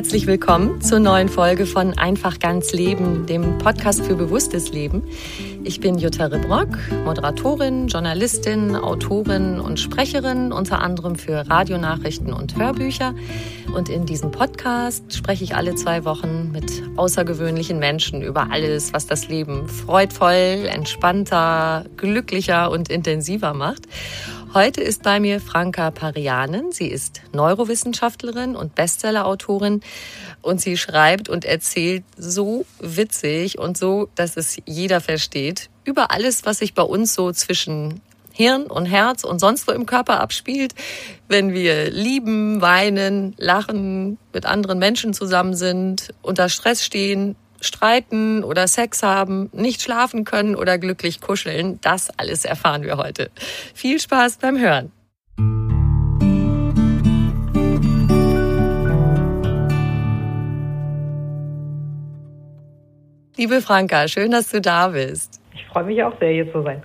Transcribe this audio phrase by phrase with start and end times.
[0.00, 5.02] Herzlich willkommen zur neuen Folge von Einfach ganz Leben, dem Podcast für bewusstes Leben.
[5.62, 6.70] Ich bin Jutta Ribrock,
[7.04, 13.14] Moderatorin, Journalistin, Autorin und Sprecherin, unter anderem für Radionachrichten und Hörbücher.
[13.74, 19.06] Und in diesem Podcast spreche ich alle zwei Wochen mit außergewöhnlichen Menschen über alles, was
[19.06, 23.86] das Leben freudvoll, entspannter, glücklicher und intensiver macht.
[24.52, 26.72] Heute ist bei mir Franka Parianen.
[26.72, 29.80] Sie ist Neurowissenschaftlerin und Bestsellerautorin.
[30.42, 36.44] Und sie schreibt und erzählt so witzig und so, dass es jeder versteht, über alles,
[36.46, 38.00] was sich bei uns so zwischen
[38.32, 40.74] Hirn und Herz und sonst wo im Körper abspielt,
[41.28, 48.66] wenn wir lieben, weinen, lachen, mit anderen Menschen zusammen sind, unter Stress stehen, streiten oder
[48.68, 53.30] Sex haben, nicht schlafen können oder glücklich kuscheln, das alles erfahren wir heute.
[53.74, 54.92] Viel Spaß beim Hören.
[63.36, 65.40] Liebe Franka, schön, dass du da bist.
[65.54, 66.82] Ich freue mich auch sehr, hier zu sein.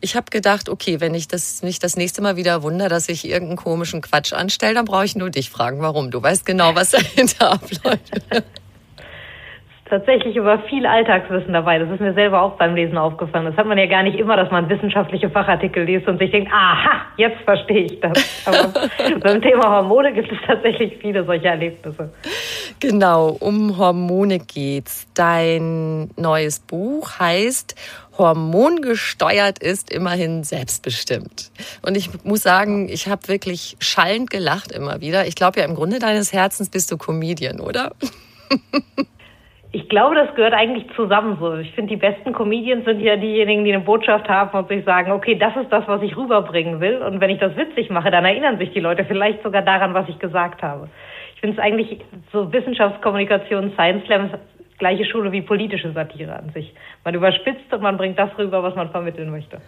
[0.00, 3.28] Ich habe gedacht, okay, wenn ich das nicht das nächste Mal wieder wunder, dass ich
[3.28, 6.10] irgendeinen komischen Quatsch anstelle, dann brauche ich nur dich fragen, warum.
[6.10, 8.22] Du weißt genau, was dahinter abläuft
[9.92, 11.78] tatsächlich über viel Alltagswissen dabei.
[11.78, 13.44] Das ist mir selber auch beim Lesen aufgefallen.
[13.44, 16.50] Das hat man ja gar nicht immer, dass man wissenschaftliche Fachartikel liest und sich denkt,
[16.50, 18.12] aha, jetzt verstehe ich das.
[18.46, 18.72] Aber
[19.20, 22.10] beim Thema Hormone gibt es tatsächlich viele solche Erlebnisse.
[22.80, 25.06] Genau, um Hormone geht's.
[25.14, 27.74] Dein neues Buch heißt
[28.16, 31.50] Hormongesteuert ist immerhin selbstbestimmt.
[31.82, 35.26] Und ich muss sagen, ich habe wirklich schallend gelacht immer wieder.
[35.26, 37.92] Ich glaube ja, im Grunde deines Herzens bist du Comedian, oder?
[39.74, 41.54] Ich glaube, das gehört eigentlich zusammen so.
[41.54, 45.12] Ich finde, die besten Comedians sind ja diejenigen, die eine Botschaft haben und sich sagen,
[45.12, 46.98] okay, das ist das, was ich rüberbringen will.
[46.98, 50.06] Und wenn ich das witzig mache, dann erinnern sich die Leute vielleicht sogar daran, was
[50.10, 50.90] ich gesagt habe.
[51.34, 52.00] Ich finde es eigentlich
[52.32, 54.32] so Wissenschaftskommunikation, Science Slams,
[54.82, 56.74] gleiche Schule wie politische Satire an sich.
[57.04, 59.60] Man überspitzt und man bringt das rüber, was man vermitteln möchte.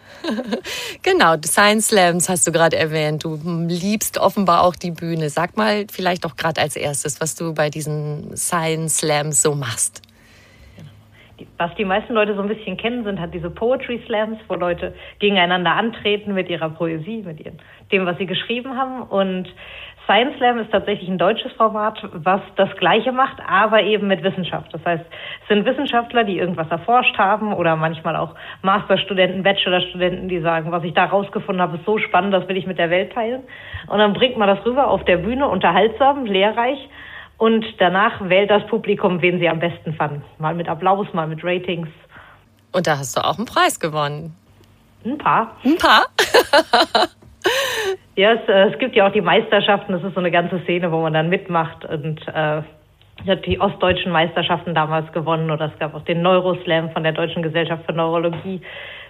[1.05, 3.23] genau, Science Slams hast du gerade erwähnt.
[3.23, 3.39] Du
[3.69, 5.31] liebst offenbar auch die Bühne.
[5.31, 10.03] Sag mal vielleicht auch gerade als erstes, was du bei diesen Science Slams so machst.
[11.59, 14.95] Was die meisten Leute so ein bisschen kennen, sind halt diese Poetry Slams, wo Leute
[15.21, 17.59] gegeneinander antreten mit ihrer Poesie, mit ihrem,
[17.93, 19.03] dem, was sie geschrieben haben.
[19.03, 19.47] Und
[20.05, 24.73] Science Slam ist tatsächlich ein deutsches Format, was das Gleiche macht, aber eben mit Wissenschaft.
[24.73, 25.05] Das heißt,
[25.43, 30.85] es sind Wissenschaftler, die irgendwas erforscht haben oder manchmal auch Masterstudenten, Bachelorstudenten, die sagen, was
[30.85, 33.43] ich da rausgefunden habe, ist so spannend, das will ich mit der Welt teilen.
[33.87, 36.79] Und dann bringt man das rüber auf der Bühne, unterhaltsam, lehrreich.
[37.39, 40.23] Und danach wählt das Publikum, wen sie am besten fanden.
[40.39, 41.89] Mal mit Applaus, mal mit Ratings.
[42.73, 44.37] Und da hast du auch einen Preis gewonnen.
[45.05, 45.57] Ein paar.
[45.65, 46.07] Ein paar?
[48.17, 50.93] Ja, es, äh, es gibt ja auch die Meisterschaften, das ist so eine ganze Szene,
[50.93, 52.63] wo man dann mitmacht und äh,
[53.27, 57.43] hat die ostdeutschen Meisterschaften damals gewonnen oder es gab auch den Neuroslam von der Deutschen
[57.43, 58.61] Gesellschaft für Neurologie.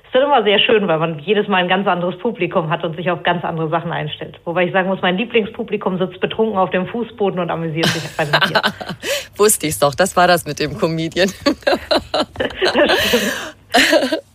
[0.03, 2.85] Es ist dann immer sehr schön, weil man jedes Mal ein ganz anderes Publikum hat
[2.85, 4.39] und sich auf ganz andere Sachen einstellt.
[4.45, 8.29] Wobei ich sagen muss, mein Lieblingspublikum sitzt betrunken auf dem Fußboden und amüsiert sich beim
[8.29, 8.63] Bier.
[9.37, 11.29] Wusste ich's doch, das war das mit dem Comedian.
[12.75, 14.23] das stimmt.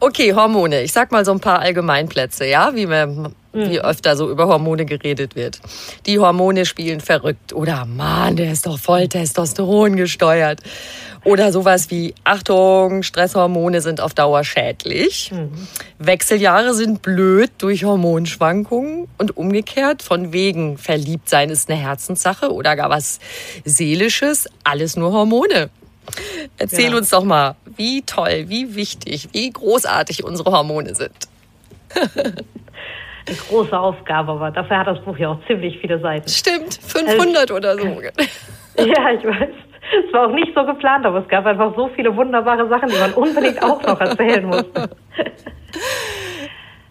[0.00, 0.82] Okay, Hormone.
[0.82, 3.84] Ich sag mal so ein paar Allgemeinplätze, ja, wie man wie mhm.
[3.84, 5.60] öfter so über Hormone geredet wird.
[6.06, 7.52] Die Hormone spielen verrückt.
[7.52, 10.60] Oder Mann, der ist doch voll Testosteron gesteuert.
[11.24, 15.30] Oder sowas wie, Achtung, Stresshormone sind auf Dauer schädlich.
[15.32, 15.50] Mhm.
[15.98, 22.74] Wechseljahre sind blöd durch Hormonschwankungen und umgekehrt von wegen verliebt sein ist eine Herzenssache oder
[22.74, 23.20] gar was
[23.64, 24.48] Seelisches.
[24.64, 25.70] Alles nur Hormone.
[26.58, 26.96] Erzähl ja.
[26.96, 31.12] uns doch mal, wie toll, wie wichtig, wie großartig unsere Hormone sind.
[31.94, 36.28] Eine große Aufgabe, aber dafür hat das Buch ja auch ziemlich viele Seiten.
[36.28, 37.84] Stimmt, 500 also, oder so.
[38.78, 39.50] Ja, ich weiß.
[40.06, 42.96] Es war auch nicht so geplant, aber es gab einfach so viele wunderbare Sachen, die
[42.96, 44.88] man unbedingt auch noch erzählen musste.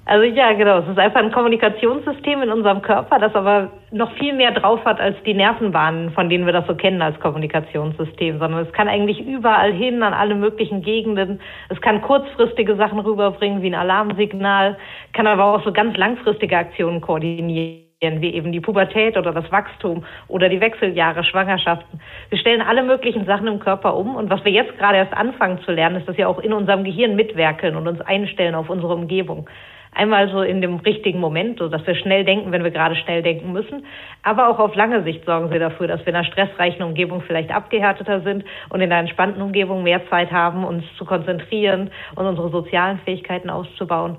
[0.05, 0.79] Also ja, genau.
[0.79, 4.99] Es ist einfach ein Kommunikationssystem in unserem Körper, das aber noch viel mehr drauf hat
[4.99, 9.25] als die Nervenbahnen, von denen wir das so kennen als Kommunikationssystem, sondern es kann eigentlich
[9.25, 11.39] überall hin, an alle möglichen Gegenden.
[11.69, 14.77] Es kann kurzfristige Sachen rüberbringen, wie ein Alarmsignal,
[15.13, 20.03] kann aber auch so ganz langfristige Aktionen koordinieren wie eben die Pubertät oder das Wachstum
[20.27, 22.01] oder die Wechseljahre, Schwangerschaften.
[22.29, 25.59] Wir stellen alle möglichen Sachen im Körper um und was wir jetzt gerade erst anfangen
[25.59, 28.95] zu lernen, ist, dass wir auch in unserem Gehirn mitwerkeln und uns einstellen auf unsere
[28.95, 29.47] Umgebung.
[29.93, 33.21] Einmal so in dem richtigen Moment, so dass wir schnell denken, wenn wir gerade schnell
[33.21, 33.85] denken müssen.
[34.23, 37.51] Aber auch auf lange Sicht sorgen sie dafür, dass wir in einer stressreichen Umgebung vielleicht
[37.51, 42.49] abgehärteter sind und in einer entspannten Umgebung mehr Zeit haben, uns zu konzentrieren und unsere
[42.49, 44.17] sozialen Fähigkeiten auszubauen.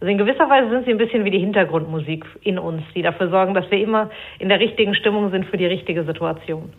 [0.00, 3.28] Also in gewisser Weise sind sie ein bisschen wie die Hintergrundmusik in uns, die dafür
[3.30, 6.72] sorgen, dass wir immer in der richtigen Stimmung sind für die richtige Situation.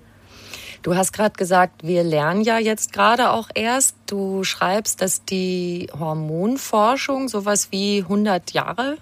[0.81, 3.95] Du hast gerade gesagt, wir lernen ja jetzt gerade auch erst.
[4.07, 8.97] Du schreibst, dass die Hormonforschung sowas wie 100 Jahre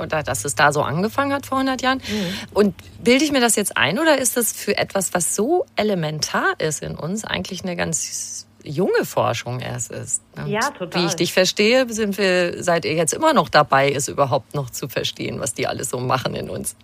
[0.00, 1.98] oder dass es da so angefangen hat vor 100 Jahren.
[1.98, 2.54] Mhm.
[2.54, 6.54] Und bilde ich mir das jetzt ein oder ist das für etwas, was so elementar
[6.58, 10.22] ist in uns, eigentlich eine ganz junge Forschung erst ist?
[10.36, 11.02] Und ja, total.
[11.02, 14.70] Wie ich dich verstehe, sind wir, seid ihr jetzt immer noch dabei, es überhaupt noch
[14.70, 16.76] zu verstehen, was die alles so machen in uns.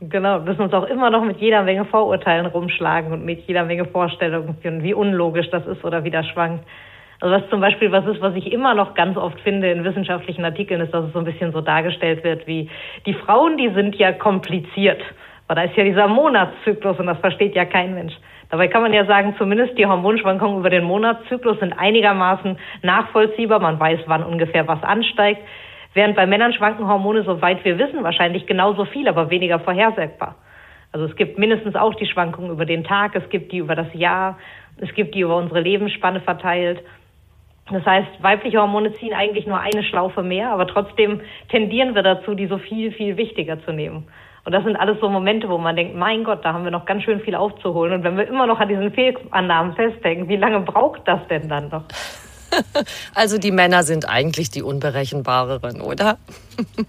[0.00, 3.86] Genau, müssen uns auch immer noch mit jeder Menge Vorurteilen rumschlagen und mit jeder Menge
[3.86, 6.64] Vorstellungen, wie unlogisch das ist oder wie das schwankt.
[7.20, 10.44] Also was zum Beispiel was ist, was ich immer noch ganz oft finde in wissenschaftlichen
[10.44, 12.68] Artikeln, ist, dass es so ein bisschen so dargestellt wird wie
[13.06, 15.00] die Frauen, die sind ja kompliziert.
[15.48, 18.12] Aber da ist ja dieser Monatszyklus und das versteht ja kein Mensch.
[18.50, 23.60] Dabei kann man ja sagen, zumindest die Hormonschwankungen über den Monatszyklus sind einigermaßen nachvollziehbar.
[23.60, 25.40] Man weiß, wann ungefähr was ansteigt.
[25.96, 30.34] Während bei Männern schwanken Hormone, soweit wir wissen, wahrscheinlich genauso viel, aber weniger vorhersagbar.
[30.92, 33.86] Also es gibt mindestens auch die Schwankungen über den Tag, es gibt die über das
[33.94, 34.36] Jahr,
[34.76, 36.82] es gibt die über unsere Lebensspanne verteilt.
[37.72, 42.34] Das heißt, weibliche Hormone ziehen eigentlich nur eine Schlaufe mehr, aber trotzdem tendieren wir dazu,
[42.34, 44.06] die so viel, viel wichtiger zu nehmen.
[44.44, 46.84] Und das sind alles so Momente, wo man denkt, mein Gott, da haben wir noch
[46.84, 47.94] ganz schön viel aufzuholen.
[47.94, 51.70] Und wenn wir immer noch an diesen Fehlannahmen festdenken, wie lange braucht das denn dann
[51.70, 51.84] noch?
[53.14, 56.18] Also die Männer sind eigentlich die unberechenbareren, oder?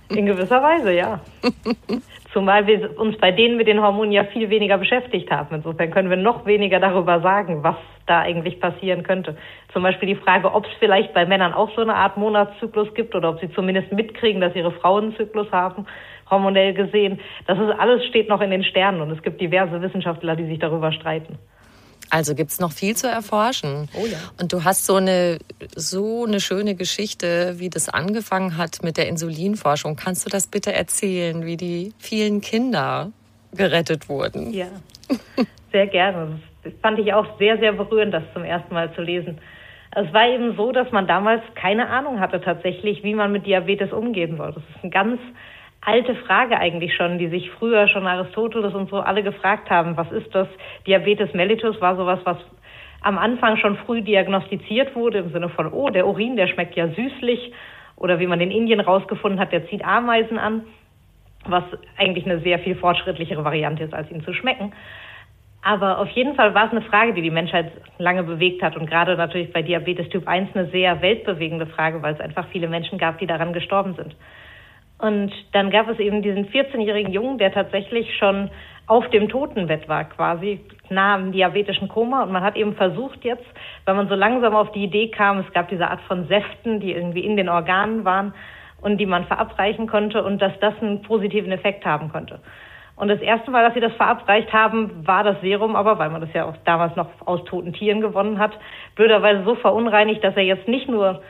[0.09, 1.21] In gewisser Weise, ja.
[2.33, 5.56] Zumal wir uns bei denen mit den Hormonen ja viel weniger beschäftigt haben.
[5.56, 9.38] Insofern können wir noch weniger darüber sagen, was da eigentlich passieren könnte.
[9.74, 13.15] Zum Beispiel die Frage, ob es vielleicht bei Männern auch so eine Art Monatszyklus gibt
[13.15, 15.86] oder ob sie zumindest mitkriegen, dass ihre Frauen einen Zyklus haben,
[16.30, 17.19] hormonell gesehen.
[17.48, 20.59] Das ist alles steht noch in den Sternen und es gibt diverse Wissenschaftler, die sich
[20.59, 21.39] darüber streiten.
[22.09, 23.89] Also gibt es noch viel zu erforschen.
[23.94, 24.18] Oh ja.
[24.39, 25.39] Und du hast so eine,
[25.75, 29.95] so eine schöne Geschichte, wie das angefangen hat mit der Insulinforschung.
[29.95, 33.11] Kannst du das bitte erzählen, wie die vielen Kinder
[33.54, 34.54] gerettet wurden?
[34.54, 34.68] Ja,
[35.71, 36.40] sehr gerne.
[36.64, 39.40] Das fand ich auch sehr, sehr berührend, das zum ersten Mal zu lesen.
[39.92, 43.92] Es war eben so, dass man damals keine Ahnung hatte tatsächlich, wie man mit Diabetes
[43.92, 44.54] umgehen soll.
[44.54, 45.19] Das ist ein ganz
[45.81, 49.97] alte Frage eigentlich schon, die sich früher schon Aristoteles und so alle gefragt haben.
[49.97, 50.47] Was ist das?
[50.85, 52.37] Diabetes mellitus war sowas, was
[53.01, 56.87] am Anfang schon früh diagnostiziert wurde im Sinne von, oh, der Urin, der schmeckt ja
[56.89, 57.53] süßlich.
[57.95, 60.63] Oder wie man in Indien rausgefunden hat, der zieht Ameisen an,
[61.45, 61.63] was
[61.97, 64.73] eigentlich eine sehr viel fortschrittlichere Variante ist, als ihn zu schmecken.
[65.63, 68.89] Aber auf jeden Fall war es eine Frage, die die Menschheit lange bewegt hat und
[68.89, 72.97] gerade natürlich bei Diabetes Typ 1 eine sehr weltbewegende Frage, weil es einfach viele Menschen
[72.97, 74.15] gab, die daran gestorben sind.
[74.99, 78.49] Und dann gab es eben diesen 14-jährigen Jungen, der tatsächlich schon
[78.87, 82.23] auf dem Totenbett war, quasi nah am diabetischen Koma.
[82.23, 83.45] Und man hat eben versucht jetzt,
[83.85, 86.94] weil man so langsam auf die Idee kam, es gab diese Art von Säften, die
[86.94, 88.33] irgendwie in den Organen waren
[88.81, 92.39] und die man verabreichen konnte und dass das einen positiven Effekt haben konnte.
[92.95, 96.21] Und das erste Mal, dass sie das verabreicht haben, war das Serum aber, weil man
[96.21, 98.57] das ja auch damals noch aus toten Tieren gewonnen hat,
[98.95, 101.21] blöderweise so verunreinigt, dass er jetzt nicht nur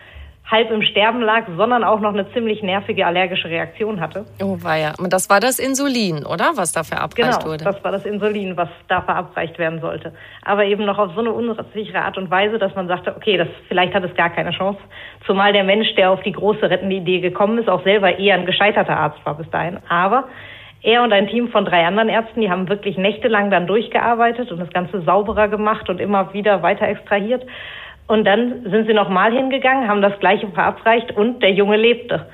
[0.49, 4.25] halb im Sterben lag, sondern auch noch eine ziemlich nervige allergische Reaktion hatte.
[4.41, 4.93] Oh weia.
[4.97, 6.51] Und das war das Insulin, oder?
[6.55, 7.65] Was da verabreicht genau, wurde?
[7.65, 10.13] das war das Insulin, was da verabreicht werden sollte.
[10.43, 13.49] Aber eben noch auf so eine unsichere Art und Weise, dass man sagte, okay, das,
[13.67, 14.79] vielleicht hat es gar keine Chance.
[15.25, 18.45] Zumal der Mensch, der auf die große rettende Idee gekommen ist, auch selber eher ein
[18.45, 19.79] gescheiterter Arzt war bis dahin.
[19.89, 20.29] Aber
[20.81, 24.59] er und ein Team von drei anderen Ärzten, die haben wirklich nächtelang dann durchgearbeitet und
[24.59, 27.43] das Ganze sauberer gemacht und immer wieder weiter extrahiert.
[28.07, 32.27] Und dann sind sie nochmal hingegangen, haben das Gleiche verabreicht und der Junge lebte.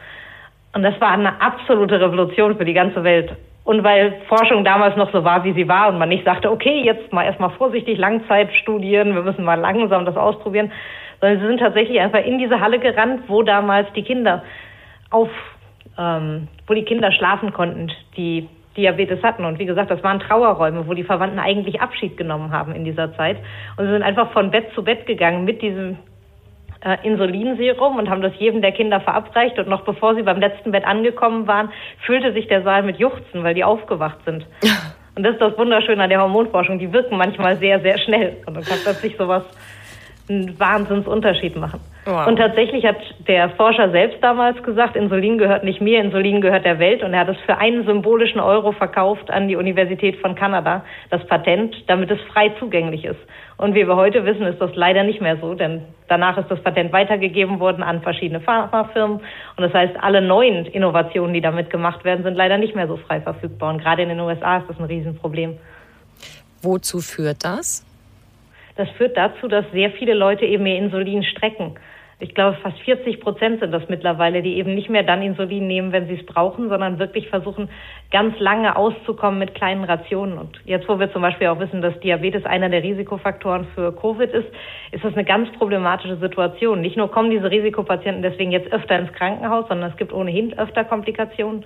[0.73, 3.35] Und das war eine absolute Revolution für die ganze Welt.
[3.63, 6.81] Und weil Forschung damals noch so war, wie sie war und man nicht sagte, okay,
[6.83, 10.71] jetzt mal erstmal vorsichtig Langzeitstudien, wir müssen mal langsam das ausprobieren,
[11.21, 14.43] sondern sie sind tatsächlich einfach in diese Halle gerannt, wo damals die Kinder
[15.11, 15.29] auf,
[15.97, 19.45] ähm, wo die Kinder schlafen konnten, die Diabetes hatten.
[19.45, 23.15] Und wie gesagt, das waren Trauerräume, wo die Verwandten eigentlich Abschied genommen haben in dieser
[23.15, 23.37] Zeit.
[23.77, 25.97] Und sie sind einfach von Bett zu Bett gegangen mit diesem
[26.83, 29.57] äh, Insulinserum und haben das jedem der Kinder verabreicht.
[29.59, 31.69] Und noch bevor sie beim letzten Bett angekommen waren,
[32.05, 34.45] füllte sich der Saal mit Juchzen, weil die aufgewacht sind.
[35.15, 36.79] Und das ist das Wunderschöne an der Hormonforschung.
[36.79, 38.37] Die wirken manchmal sehr, sehr schnell.
[38.47, 39.43] Und dann kann plötzlich sowas
[40.27, 41.79] einen Wahnsinnsunterschied machen.
[42.05, 42.27] Wow.
[42.27, 46.77] Und tatsächlich hat der Forscher selbst damals gesagt, Insulin gehört nicht mir, Insulin gehört der
[46.77, 47.01] Welt.
[47.01, 51.25] Und er hat es für einen symbolischen Euro verkauft an die Universität von Kanada, das
[51.27, 53.19] Patent, damit es frei zugänglich ist.
[53.57, 56.61] Und wie wir heute wissen, ist das leider nicht mehr so, denn danach ist das
[56.61, 59.19] Patent weitergegeben worden an verschiedene Pharmafirmen.
[59.19, 62.97] Und das heißt, alle neuen Innovationen, die damit gemacht werden, sind leider nicht mehr so
[62.97, 63.73] frei verfügbar.
[63.73, 65.57] Und gerade in den USA ist das ein Riesenproblem.
[66.61, 67.85] Wozu führt das?
[68.75, 71.75] Das führt dazu, dass sehr viele Leute eben ihr Insulin strecken.
[72.23, 75.91] Ich glaube, fast 40 Prozent sind das mittlerweile, die eben nicht mehr dann Insulin nehmen,
[75.91, 77.67] wenn sie es brauchen, sondern wirklich versuchen,
[78.11, 80.37] ganz lange auszukommen mit kleinen Rationen.
[80.37, 84.31] Und jetzt, wo wir zum Beispiel auch wissen, dass Diabetes einer der Risikofaktoren für Covid
[84.31, 84.47] ist,
[84.93, 86.79] ist das eine ganz problematische Situation.
[86.79, 90.85] Nicht nur kommen diese Risikopatienten deswegen jetzt öfter ins Krankenhaus, sondern es gibt ohnehin öfter
[90.85, 91.65] Komplikationen.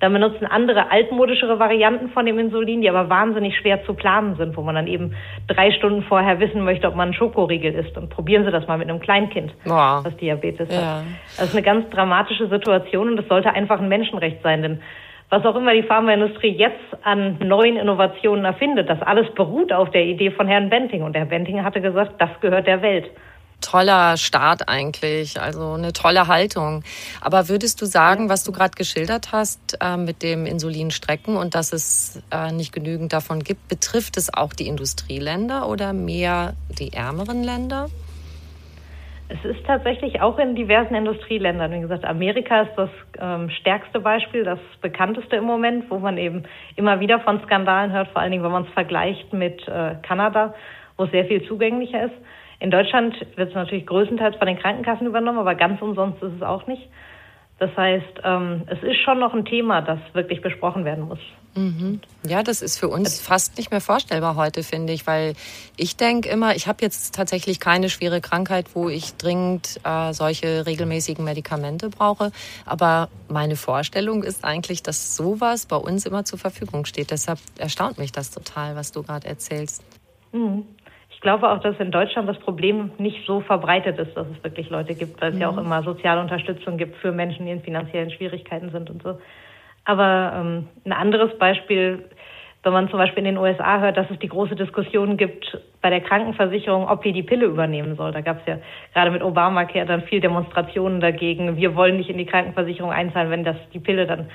[0.00, 4.56] Dann benutzen andere altmodischere Varianten von dem Insulin, die aber wahnsinnig schwer zu planen sind,
[4.56, 5.14] wo man dann eben
[5.48, 7.96] drei Stunden vorher wissen möchte, ob man einen Schokoriegel isst.
[7.96, 10.02] Und probieren Sie das mal mit einem Kleinkind, wow.
[10.04, 10.98] das Diabetes ja.
[10.98, 11.04] hat.
[11.38, 14.80] Das ist eine ganz dramatische Situation und es sollte einfach ein Menschenrecht sein, denn
[15.28, 20.04] was auch immer die Pharmaindustrie jetzt an neuen Innovationen erfindet, das alles beruht auf der
[20.04, 21.02] Idee von Herrn Benting.
[21.02, 23.10] Und Herr Benting hatte gesagt, das gehört der Welt
[23.60, 26.82] toller Start eigentlich, also eine tolle Haltung.
[27.20, 31.72] Aber würdest du sagen, was du gerade geschildert hast äh, mit dem Insulinstrecken und dass
[31.72, 37.42] es äh, nicht genügend davon gibt, betrifft es auch die Industrieländer oder mehr die ärmeren
[37.42, 37.88] Länder?
[39.28, 41.72] Es ist tatsächlich auch in diversen Industrieländern.
[41.72, 46.44] Wie gesagt, Amerika ist das ähm, stärkste Beispiel, das bekannteste im Moment, wo man eben
[46.76, 50.54] immer wieder von Skandalen hört, vor allen Dingen, wenn man es vergleicht mit äh, Kanada,
[50.96, 52.14] wo es sehr viel zugänglicher ist.
[52.58, 56.42] In Deutschland wird es natürlich größtenteils von den Krankenkassen übernommen, aber ganz umsonst ist es
[56.42, 56.88] auch nicht.
[57.58, 61.18] Das heißt, ähm, es ist schon noch ein Thema, das wirklich besprochen werden muss.
[61.54, 62.02] Mhm.
[62.26, 65.32] Ja, das ist für uns fast nicht mehr vorstellbar heute, finde ich, weil
[65.78, 70.66] ich denke immer, ich habe jetzt tatsächlich keine schwere Krankheit, wo ich dringend äh, solche
[70.66, 72.30] regelmäßigen Medikamente brauche.
[72.66, 77.10] Aber meine Vorstellung ist eigentlich, dass sowas bei uns immer zur Verfügung steht.
[77.10, 79.82] Deshalb erstaunt mich das total, was du gerade erzählst.
[80.32, 80.66] Mhm.
[81.16, 84.68] Ich glaube auch, dass in Deutschland das Problem nicht so verbreitet ist, dass es wirklich
[84.68, 85.40] Leute gibt, weil es mhm.
[85.40, 85.64] ja auch mhm.
[85.64, 89.18] immer soziale Unterstützung gibt für Menschen, die in finanziellen Schwierigkeiten sind und so.
[89.86, 92.04] Aber ähm, ein anderes Beispiel,
[92.62, 95.88] wenn man zum Beispiel in den USA hört, dass es die große Diskussion gibt bei
[95.88, 98.12] der Krankenversicherung, ob die die Pille übernehmen soll.
[98.12, 98.58] Da gab es ja
[98.92, 101.56] gerade mit Obamacare dann viel Demonstrationen dagegen.
[101.56, 104.28] Wir wollen nicht in die Krankenversicherung einzahlen, wenn das die Pille dann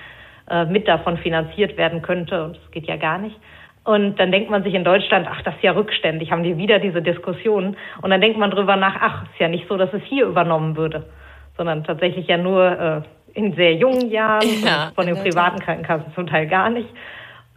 [0.49, 2.43] äh, mit davon finanziert werden könnte.
[2.43, 3.35] Und das geht ja gar nicht.
[3.83, 6.77] Und dann denkt man sich in Deutschland, ach, das ist ja rückständig, haben die wieder
[6.77, 7.75] diese Diskussion.
[8.01, 10.75] Und dann denkt man drüber nach, ach, ist ja nicht so, dass es hier übernommen
[10.77, 11.07] würde,
[11.57, 13.01] sondern tatsächlich ja nur äh,
[13.33, 16.89] in sehr jungen Jahren ja, von den privaten Krankenkassen zum Teil gar nicht.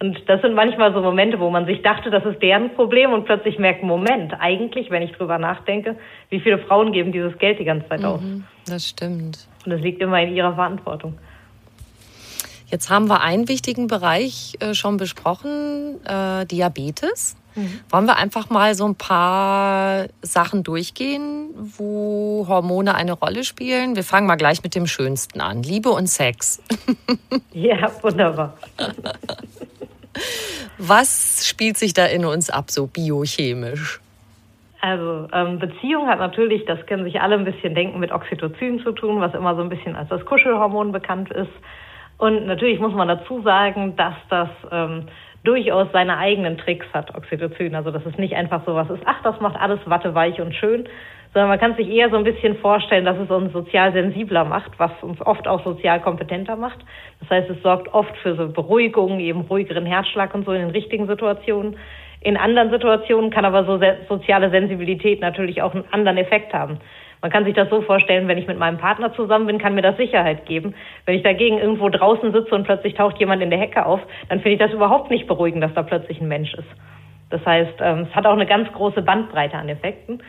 [0.01, 3.27] Und das sind manchmal so Momente, wo man sich dachte, das ist deren Problem und
[3.27, 5.97] plötzlich merkt, Moment, eigentlich, wenn ich drüber nachdenke,
[6.31, 8.21] wie viele Frauen geben dieses Geld die ganze Zeit mhm, aus.
[8.67, 9.47] Das stimmt.
[9.65, 11.15] Und das liegt immer in ihrer Verantwortung.
[12.75, 17.37] Jetzt haben wir einen wichtigen Bereich äh, schon besprochen, äh, Diabetes.
[17.55, 17.79] Mhm.
[17.89, 23.95] Wollen wir einfach mal so ein paar Sachen durchgehen, wo Hormone eine Rolle spielen?
[23.95, 25.63] Wir fangen mal gleich mit dem Schönsten an.
[25.63, 26.61] Liebe und Sex.
[27.53, 28.55] Ja, wunderbar.
[30.77, 34.01] Was spielt sich da in uns ab, so biochemisch?
[34.81, 38.91] Also ähm, Beziehung hat natürlich, das können sich alle ein bisschen denken, mit Oxytocin zu
[38.91, 41.53] tun, was immer so ein bisschen als das Kuschelhormon bekannt ist.
[42.25, 45.09] Und natürlich muss man dazu sagen, dass das ähm,
[45.43, 47.75] durchaus seine eigenen Tricks hat, Oxytocin.
[47.75, 50.89] Also dass es nicht einfach so was ist, ach, das macht alles watteweich und schön,
[51.35, 54.71] sondern man kann sich eher so ein bisschen vorstellen, dass es uns sozial sensibler macht,
[54.79, 56.79] was uns oft auch sozial kompetenter macht.
[57.21, 60.71] Das heißt, es sorgt oft für so Beruhigung, eben ruhigeren Herzschlag und so in den
[60.71, 61.77] richtigen Situationen.
[62.23, 63.79] In anderen Situationen kann aber so
[64.09, 66.79] soziale Sensibilität natürlich auch einen anderen Effekt haben.
[67.25, 69.81] Man kann sich das so vorstellen, wenn ich mit meinem Partner zusammen bin, kann mir
[69.81, 70.75] das Sicherheit geben.
[71.07, 74.41] Wenn ich dagegen irgendwo draußen sitze und plötzlich taucht jemand in der Hecke auf, dann
[74.41, 76.69] finde ich das überhaupt nicht beruhigend, dass da plötzlich ein Mensch ist.
[77.31, 80.23] Das heißt, ähm, es hat auch eine ganz große Bandbreite an Effekten.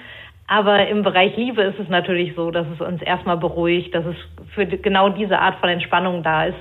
[0.47, 4.15] Aber im Bereich Liebe ist es natürlich so, dass es uns erstmal beruhigt, dass es
[4.53, 6.57] für genau diese Art von Entspannung da ist,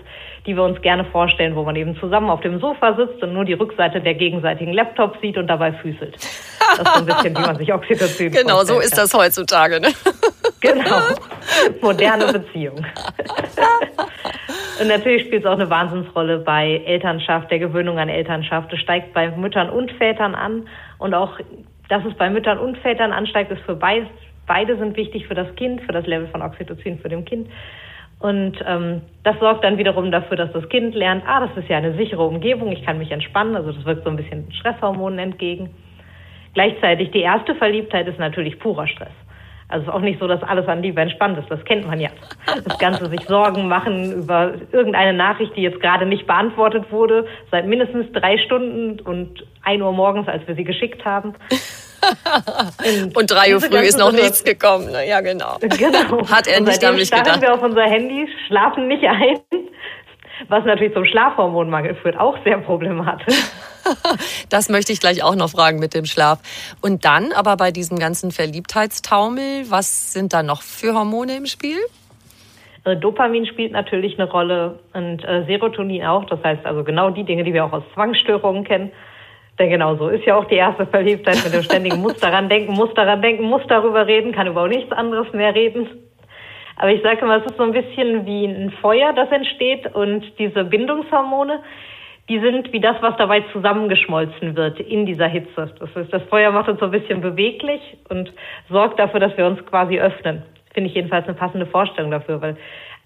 [0.47, 3.45] die wir uns gerne vorstellen, wo man eben zusammen auf dem Sofa sitzt und nur
[3.45, 6.14] die Rückseite der gegenseitigen Laptop sieht und dabei füßelt.
[6.14, 9.81] Das ist so ein bisschen, wie man sich Oxytocin Genau, so ist das heutzutage.
[9.81, 9.88] Ne?
[10.61, 11.00] Genau,
[11.83, 12.76] moderne Beziehung.
[14.81, 18.73] und natürlich spielt es auch eine Wahnsinnsrolle bei Elternschaft, der Gewöhnung an Elternschaft.
[18.73, 21.38] Es steigt bei Müttern und Vätern an und auch
[21.88, 24.07] dass es bei Müttern und Vätern ansteigt, ist für beide,
[24.47, 27.49] beide sind wichtig für das Kind, für das Level von Oxytocin für dem Kind.
[28.21, 31.76] Und ähm, das sorgt dann wiederum dafür, dass das Kind lernt, ah, das ist ja
[31.76, 33.57] eine sichere Umgebung, ich kann mich entspannen.
[33.57, 35.71] Also das wirkt so ein bisschen Stresshormonen entgegen.
[36.55, 39.12] Gleichzeitig die erste Verliebtheit ist natürlich purer Stress.
[39.68, 41.50] Also es ist auch nicht so, dass alles an Liebe entspannt ist.
[41.50, 42.11] Das kennt man ja.
[42.64, 47.66] Das Ganze sich Sorgen machen über irgendeine Nachricht, die jetzt gerade nicht beantwortet wurde, seit
[47.66, 51.35] mindestens drei Stunden und ein Uhr morgens, als wir sie geschickt haben.
[52.78, 54.92] Und, und drei Uhr früh ist noch nichts gekommen.
[54.92, 55.09] Ne?
[55.09, 55.56] Ja, genau.
[55.61, 56.28] Genau.
[56.28, 57.40] Hat er nicht damit gedacht.
[57.40, 59.38] wir auf unser Handy, schlafen nicht ein.
[60.49, 63.35] Was natürlich zum Schlafhormonmangel führt, auch sehr problematisch.
[64.49, 66.38] Das möchte ich gleich auch noch fragen mit dem Schlaf.
[66.81, 71.76] Und dann aber bei diesem ganzen Verliebtheitstaumel, was sind da noch für Hormone im Spiel?
[72.85, 76.25] Äh, Dopamin spielt natürlich eine Rolle und äh, Serotonin auch.
[76.25, 78.91] Das heißt also genau die Dinge, die wir auch aus Zwangsstörungen kennen.
[79.59, 82.73] Denn genau so ist ja auch die erste Verliebtheit mit dem ständigen muss daran denken,
[82.73, 85.88] muss daran denken, muss darüber reden, kann über nichts anderes mehr reden.
[86.76, 90.38] Aber ich sage mal, es ist so ein bisschen wie ein Feuer, das entsteht und
[90.38, 91.61] diese Bindungshormone,
[92.28, 95.73] die sind wie das, was dabei zusammengeschmolzen wird in dieser Hitze.
[95.78, 98.33] Das heißt, das Feuer macht uns so ein bisschen beweglich und
[98.71, 100.43] sorgt dafür, dass wir uns quasi öffnen.
[100.73, 102.57] Finde ich jedenfalls eine passende Vorstellung dafür, weil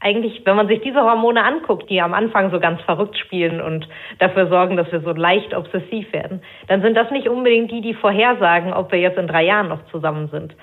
[0.00, 3.88] eigentlich, wenn man sich diese Hormone anguckt, die am Anfang so ganz verrückt spielen und
[4.20, 7.94] dafür sorgen, dass wir so leicht obsessiv werden, dann sind das nicht unbedingt die, die
[7.94, 10.54] vorhersagen, ob wir jetzt in drei Jahren noch zusammen sind.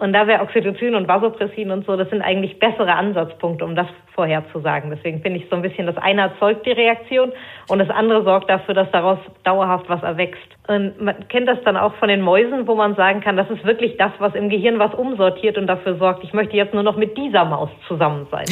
[0.00, 3.86] Und da wäre Oxytocin und Vasopressin und so, das sind eigentlich bessere Ansatzpunkte, um das
[4.14, 4.88] vorherzusagen.
[4.88, 7.32] Deswegen finde ich so ein bisschen, das eine erzeugt die Reaktion
[7.68, 10.40] und das andere sorgt dafür, dass daraus dauerhaft was erwächst.
[10.68, 13.62] Und man kennt das dann auch von den Mäusen, wo man sagen kann, das ist
[13.66, 16.96] wirklich das, was im Gehirn was umsortiert und dafür sorgt, ich möchte jetzt nur noch
[16.96, 18.46] mit dieser Maus zusammen sein.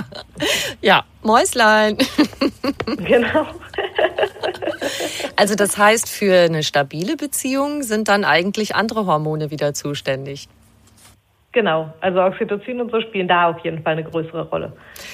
[0.80, 1.98] ja, Mäuslein.
[2.96, 3.44] genau.
[5.36, 10.48] also das heißt, für eine stabile Beziehung sind dann eigentlich andere Hormone wieder zuständig.
[11.52, 14.72] Genau, also Oxytocin und so spielen da auf jeden Fall eine größere Rolle.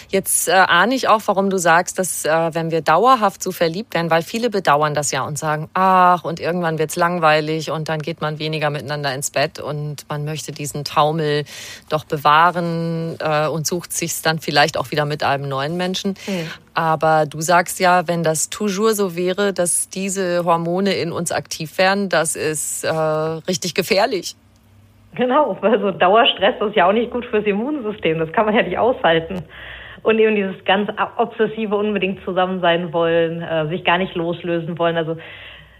[0.09, 3.93] Jetzt äh, ahne ich auch, warum du sagst, dass äh, wenn wir dauerhaft so verliebt
[3.95, 8.01] werden, weil viele bedauern das ja und sagen, ach, und irgendwann wird's langweilig und dann
[8.01, 11.45] geht man weniger miteinander ins Bett und man möchte diesen Taumel
[11.89, 16.15] doch bewahren äh, und sucht sich's dann vielleicht auch wieder mit einem neuen Menschen.
[16.29, 16.47] Mhm.
[16.73, 21.79] Aber du sagst ja, wenn das toujours so wäre, dass diese Hormone in uns aktiv
[21.79, 24.37] werden, das ist äh, richtig gefährlich.
[25.15, 28.19] Genau, weil so Dauerstress ist ja auch nicht gut fürs Immunsystem.
[28.19, 29.45] Das kann man ja nicht aushalten.
[30.03, 34.97] Und eben dieses ganz obsessive unbedingt zusammen sein wollen, äh, sich gar nicht loslösen wollen.
[34.97, 35.17] Also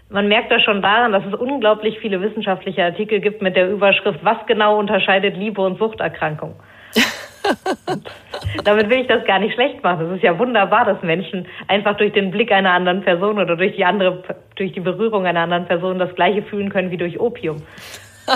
[0.09, 4.19] man merkt das schon daran, dass es unglaublich viele wissenschaftliche Artikel gibt mit der Überschrift,
[4.23, 6.55] was genau unterscheidet Liebe und Suchterkrankung.
[8.63, 10.07] damit will ich das gar nicht schlecht machen.
[10.07, 13.75] Es ist ja wunderbar, dass Menschen einfach durch den Blick einer anderen Person oder durch
[13.75, 14.23] die andere,
[14.55, 17.57] durch die Berührung einer anderen Person das Gleiche fühlen können wie durch Opium.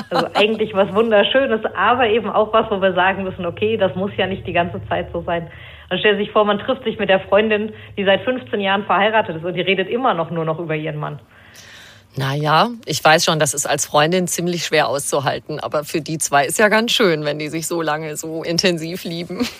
[0.09, 4.11] Also eigentlich was Wunderschönes, aber eben auch was, wo wir sagen müssen, okay, das muss
[4.17, 5.49] ja nicht die ganze Zeit so sein.
[5.89, 9.35] Man stellt sich vor, man trifft sich mit der Freundin, die seit 15 Jahren verheiratet
[9.37, 11.19] ist und die redet immer noch nur noch über ihren Mann.
[12.15, 16.45] Naja, ich weiß schon, das ist als Freundin ziemlich schwer auszuhalten, aber für die zwei
[16.45, 19.47] ist ja ganz schön, wenn die sich so lange so intensiv lieben.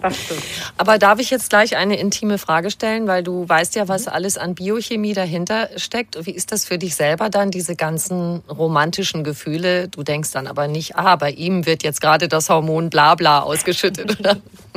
[0.00, 0.42] Das stimmt.
[0.76, 4.38] Aber darf ich jetzt gleich eine intime Frage stellen, weil du weißt ja, was alles
[4.38, 6.24] an Biochemie dahinter steckt.
[6.24, 9.88] Wie ist das für dich selber dann, diese ganzen romantischen Gefühle?
[9.88, 14.20] Du denkst dann aber nicht, ah, bei ihm wird jetzt gerade das Hormon Blabla ausgeschüttet,
[14.20, 14.36] oder?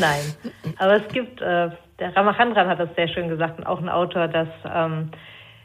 [0.00, 0.34] Nein,
[0.78, 4.28] aber es gibt äh der Ramachandran hat das sehr schön gesagt und auch ein Autor,
[4.28, 5.10] dass ähm,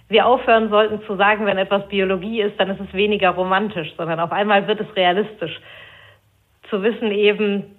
[0.10, 4.20] wir aufhören sollten zu sagen, wenn etwas Biologie ist, dann ist es weniger romantisch, sondern
[4.20, 5.60] auf einmal wird es realistisch.
[6.70, 7.76] Zu wissen eben,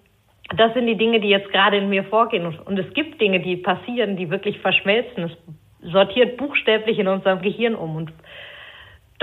[0.56, 2.46] das sind die Dinge, die jetzt gerade in mir vorgehen.
[2.46, 5.24] Und es gibt Dinge, die passieren, die wirklich verschmelzen.
[5.24, 7.96] Es sortiert buchstäblich in unserem Gehirn um.
[7.96, 8.12] Und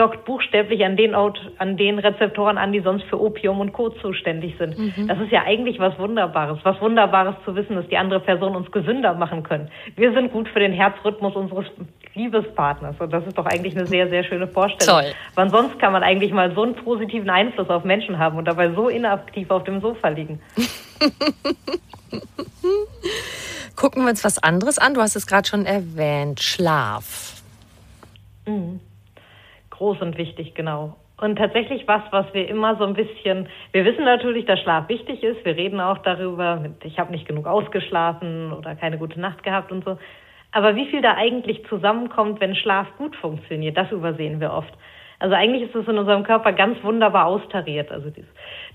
[0.01, 3.89] dockt buchstäblich an den, an den Rezeptoren an, die sonst für Opium und Co.
[3.89, 4.75] zuständig sind.
[4.77, 5.07] Mhm.
[5.07, 6.57] Das ist ja eigentlich was Wunderbares.
[6.63, 9.69] Was Wunderbares zu wissen, dass die andere Person uns gesünder machen können.
[9.95, 11.67] Wir sind gut für den Herzrhythmus unseres
[12.15, 12.95] Liebespartners.
[12.99, 15.03] Und das ist doch eigentlich eine sehr, sehr schöne Vorstellung.
[15.03, 15.13] Toll.
[15.35, 18.71] Wann sonst kann man eigentlich mal so einen positiven Einfluss auf Menschen haben und dabei
[18.71, 20.41] so inaktiv auf dem Sofa liegen?
[23.75, 24.95] Gucken wir uns was anderes an.
[24.95, 26.41] Du hast es gerade schon erwähnt.
[26.41, 27.35] Schlaf.
[28.47, 28.79] Mhm.
[29.81, 30.95] Groß und wichtig, genau.
[31.19, 35.23] Und tatsächlich was, was wir immer so ein bisschen, wir wissen natürlich, dass Schlaf wichtig
[35.23, 35.43] ist.
[35.43, 39.83] Wir reden auch darüber, ich habe nicht genug ausgeschlafen oder keine gute Nacht gehabt und
[39.83, 39.97] so.
[40.51, 44.71] Aber wie viel da eigentlich zusammenkommt, wenn Schlaf gut funktioniert, das übersehen wir oft.
[45.17, 47.91] Also eigentlich ist es in unserem Körper ganz wunderbar austariert.
[47.91, 48.11] Also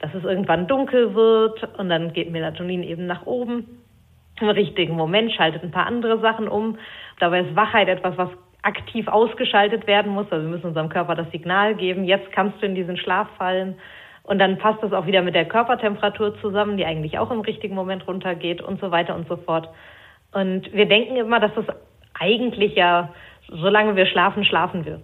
[0.00, 3.78] dass es irgendwann dunkel wird und dann geht Melatonin eben nach oben.
[4.40, 6.78] Im richtigen Moment schaltet ein paar andere Sachen um.
[7.20, 8.30] Dabei ist Wachheit etwas, was
[8.66, 10.26] aktiv ausgeschaltet werden muss.
[10.30, 13.78] Also wir müssen unserem Körper das Signal geben, jetzt kannst du in diesen Schlaf fallen.
[14.24, 17.76] Und dann passt das auch wieder mit der Körpertemperatur zusammen, die eigentlich auch im richtigen
[17.76, 19.68] Moment runtergeht und so weiter und so fort.
[20.32, 21.64] Und wir denken immer, dass das
[22.18, 23.10] eigentlich ja,
[23.48, 25.00] solange wir schlafen, schlafen wir.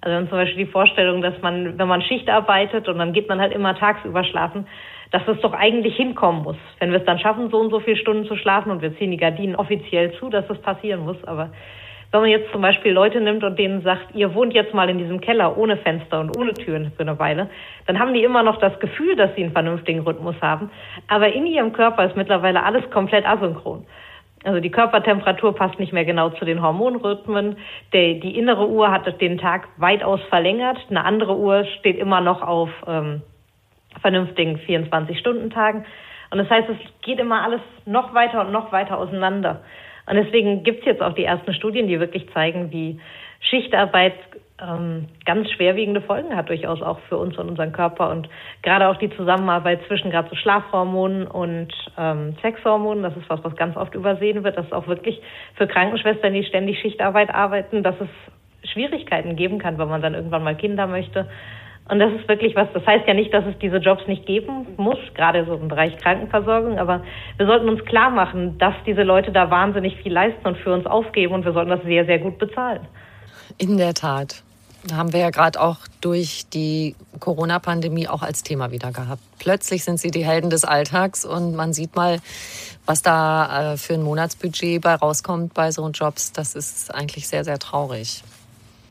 [0.00, 3.14] Also wir haben zum Beispiel die Vorstellung, dass man, wenn man Schicht arbeitet und dann
[3.14, 4.66] geht man halt immer tagsüber schlafen,
[5.10, 6.58] dass es doch eigentlich hinkommen muss.
[6.78, 9.10] Wenn wir es dann schaffen, so und so viele Stunden zu schlafen und wir ziehen
[9.10, 11.16] die Gardinen offiziell zu, dass das passieren muss.
[11.24, 11.50] Aber
[12.10, 14.98] wenn man jetzt zum Beispiel Leute nimmt und denen sagt, ihr wohnt jetzt mal in
[14.98, 17.50] diesem Keller ohne Fenster und ohne Türen für eine Weile,
[17.86, 20.70] dann haben die immer noch das Gefühl, dass sie einen vernünftigen Rhythmus haben.
[21.06, 23.84] Aber in ihrem Körper ist mittlerweile alles komplett asynchron.
[24.44, 27.56] Also die Körpertemperatur passt nicht mehr genau zu den Hormonrhythmen.
[27.92, 30.78] Der, die innere Uhr hat den Tag weitaus verlängert.
[30.88, 33.22] Eine andere Uhr steht immer noch auf ähm,
[34.00, 35.84] vernünftigen 24-Stunden-Tagen.
[36.30, 39.62] Und das heißt, es geht immer alles noch weiter und noch weiter auseinander.
[40.08, 42.98] Und deswegen gibt es jetzt auch die ersten Studien, die wirklich zeigen, wie
[43.40, 44.14] Schichtarbeit
[44.60, 48.28] ähm, ganz schwerwiegende Folgen hat durchaus auch für uns und unseren Körper und
[48.62, 53.54] gerade auch die Zusammenarbeit zwischen gerade so Schlafhormonen und ähm, Sexhormonen, das ist was, was
[53.56, 55.20] ganz oft übersehen wird, dass auch wirklich
[55.54, 60.42] für Krankenschwestern, die ständig Schichtarbeit arbeiten, dass es Schwierigkeiten geben kann, wenn man dann irgendwann
[60.42, 61.28] mal Kinder möchte.
[61.88, 64.66] Und das ist wirklich was, das heißt ja nicht, dass es diese Jobs nicht geben
[64.76, 67.02] muss, gerade so im Bereich Krankenversorgung, aber
[67.38, 70.84] wir sollten uns klar machen, dass diese Leute da wahnsinnig viel leisten und für uns
[70.84, 72.80] aufgeben und wir sollten das sehr, sehr gut bezahlen.
[73.56, 74.42] In der Tat
[74.92, 79.22] haben wir ja gerade auch durch die Corona-Pandemie auch als Thema wieder gehabt.
[79.38, 82.20] Plötzlich sind sie die Helden des Alltags und man sieht mal,
[82.86, 86.32] was da äh, für ein Monatsbudget bei rauskommt bei so Jobs.
[86.32, 88.22] Das ist eigentlich sehr, sehr traurig.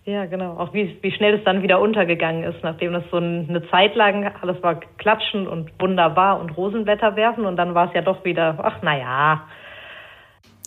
[0.07, 0.57] Ja, genau.
[0.57, 4.31] Auch wie, wie schnell es dann wieder untergegangen ist, nachdem das so eine Zeit lang
[4.41, 8.57] alles war klatschen und wunderbar und Rosenblätter werfen und dann war es ja doch wieder,
[8.63, 9.45] ach naja,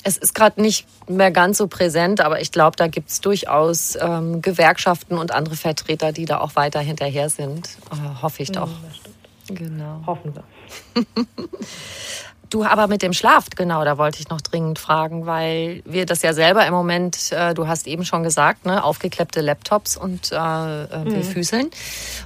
[0.03, 3.97] es ist gerade nicht mehr ganz so präsent, aber ich glaube, da gibt es durchaus
[4.01, 7.69] ähm, Gewerkschaften und andere Vertreter, die da auch weiter hinterher sind.
[7.91, 8.69] Äh, hoffe ich doch.
[9.49, 10.03] Ja, genau.
[10.07, 10.45] Hoffen wir.
[12.51, 16.23] Du aber mit dem Schlaf, genau, da wollte ich noch dringend fragen, weil wir das
[16.23, 20.35] ja selber im Moment, äh, du hast eben schon gesagt, ne, aufgeklappte Laptops und äh,
[20.35, 21.23] äh, wir mhm.
[21.23, 21.71] füßeln.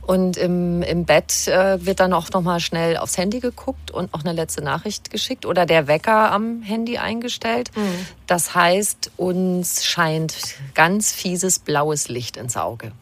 [0.06, 4.24] Und im, im Bett äh, wird dann auch nochmal schnell aufs Handy geguckt und auch
[4.24, 7.70] eine letzte Nachricht geschickt oder der Wecker am Handy eingestellt.
[7.76, 8.06] Mhm.
[8.26, 12.92] Das heißt, uns scheint ganz fieses blaues Licht ins Auge.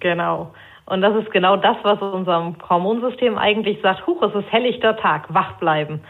[0.00, 0.52] Genau.
[0.84, 5.32] Und das ist genau das, was unserem Hormonsystem eigentlich sagt, huch, es ist helllichter Tag,
[5.32, 6.02] wach bleiben.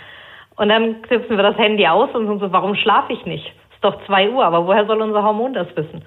[0.57, 3.47] Und dann knipsen wir das Handy aus und sind so, warum schlafe ich nicht?
[3.47, 6.05] Ist doch zwei Uhr, aber woher soll unser Hormon das wissen?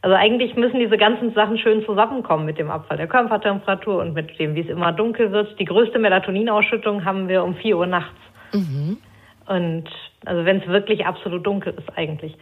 [0.00, 4.36] Also eigentlich müssen diese ganzen Sachen schön zusammenkommen mit dem Abfall der Körpertemperatur und mit
[4.38, 5.58] dem, wie es immer dunkel wird.
[5.60, 8.18] Die größte Melatoninausschüttung haben wir um vier Uhr nachts.
[8.52, 8.98] Mhm.
[9.46, 9.88] Und
[10.24, 12.36] also wenn es wirklich absolut dunkel ist eigentlich.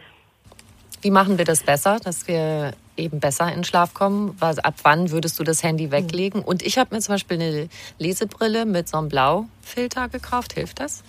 [1.01, 4.35] Wie machen wir das besser, dass wir eben besser in Schlaf kommen?
[4.39, 6.41] Ab wann würdest du das Handy weglegen?
[6.41, 10.53] Und ich habe mir zum Beispiel eine Lesebrille mit so einem Blaufilter gekauft.
[10.53, 11.03] Hilft das?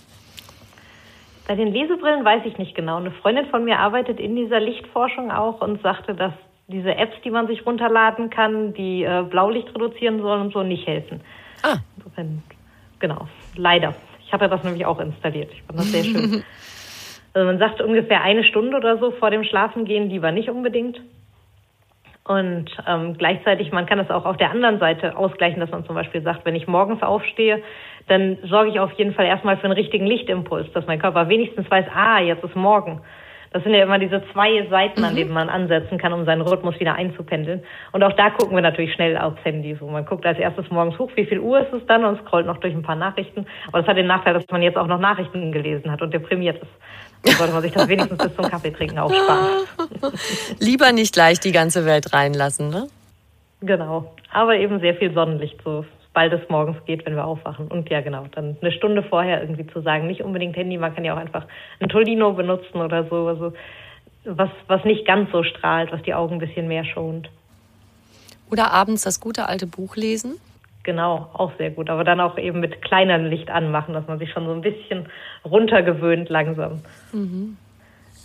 [1.47, 2.97] Bei den Lesebrillen weiß ich nicht genau.
[2.97, 6.33] Eine Freundin von mir arbeitet in dieser Lichtforschung auch und sagte, dass
[6.67, 10.87] diese Apps, die man sich runterladen kann, die äh, Blaulicht reduzieren sollen und so, nicht
[10.87, 11.21] helfen.
[11.61, 11.77] Ah.
[11.97, 12.41] Insofern,
[12.99, 13.93] genau, leider.
[14.25, 15.51] Ich hatte das nämlich auch installiert.
[15.51, 16.43] Ich fand das sehr schön.
[17.35, 21.01] Also man sagt ungefähr eine Stunde oder so vor dem Schlafengehen lieber nicht unbedingt.
[22.25, 25.95] Und ähm, gleichzeitig, man kann es auch auf der anderen Seite ausgleichen, dass man zum
[25.95, 27.61] Beispiel sagt, wenn ich morgens aufstehe,
[28.07, 31.69] dann sorge ich auf jeden Fall erstmal für einen richtigen Lichtimpuls, dass mein Körper wenigstens
[31.69, 33.01] weiß, ah, jetzt ist morgen.
[33.51, 35.17] Das sind ja immer diese zwei Seiten, an mhm.
[35.17, 37.63] denen man ansetzen kann, um seinen Rhythmus wieder einzupendeln.
[37.91, 39.75] Und auch da gucken wir natürlich schnell aufs Handy.
[39.75, 42.47] So, man guckt als erstes morgens hoch, wie viel Uhr ist es dann und scrollt
[42.47, 43.45] noch durch ein paar Nachrichten.
[43.67, 46.63] Aber das hat den Nachteil, dass man jetzt auch noch Nachrichten gelesen hat und deprimiert
[46.63, 46.71] ist.
[47.23, 49.65] Dann sollte man sich das wenigstens bis zum Kaffeetrinken aufsparen.
[50.59, 52.87] Lieber nicht gleich die ganze Welt reinlassen, ne?
[53.61, 57.67] Genau, aber eben sehr viel Sonnenlicht, so bald es morgens geht, wenn wir aufwachen.
[57.67, 61.05] Und ja, genau, dann eine Stunde vorher irgendwie zu sagen, nicht unbedingt Handy, man kann
[61.05, 61.45] ja auch einfach
[61.79, 63.53] ein Tolino benutzen oder so, also
[64.25, 67.29] was, was nicht ganz so strahlt, was die Augen ein bisschen mehr schont.
[68.51, 70.35] Oder abends das gute alte Buch lesen?
[70.83, 71.89] Genau, auch sehr gut.
[71.89, 75.07] Aber dann auch eben mit kleinerem Licht anmachen, dass man sich schon so ein bisschen
[75.45, 76.81] runtergewöhnt langsam.
[77.13, 77.57] Mhm.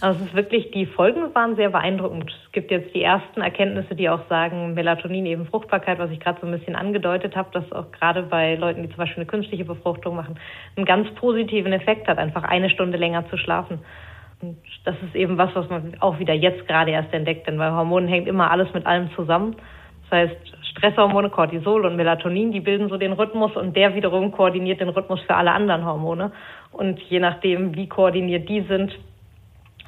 [0.01, 2.31] Also es ist wirklich, die Folgen waren sehr beeindruckend.
[2.31, 6.41] Es gibt jetzt die ersten Erkenntnisse, die auch sagen, Melatonin eben Fruchtbarkeit, was ich gerade
[6.41, 9.65] so ein bisschen angedeutet habe, dass auch gerade bei Leuten, die zum Beispiel eine künstliche
[9.65, 10.39] Befruchtung machen,
[10.77, 13.81] einen ganz positiven Effekt hat, einfach eine Stunde länger zu schlafen.
[14.41, 17.73] Und das ist eben was, was man auch wieder jetzt gerade erst entdeckt, denn bei
[17.73, 19.57] Hormonen hängt immer alles mit allem zusammen.
[20.11, 24.81] Das heißt, Stresshormone, Cortisol und Melatonin, die bilden so den Rhythmus und der wiederum koordiniert
[24.81, 26.33] den Rhythmus für alle anderen Hormone.
[26.73, 28.93] Und je nachdem, wie koordiniert die sind,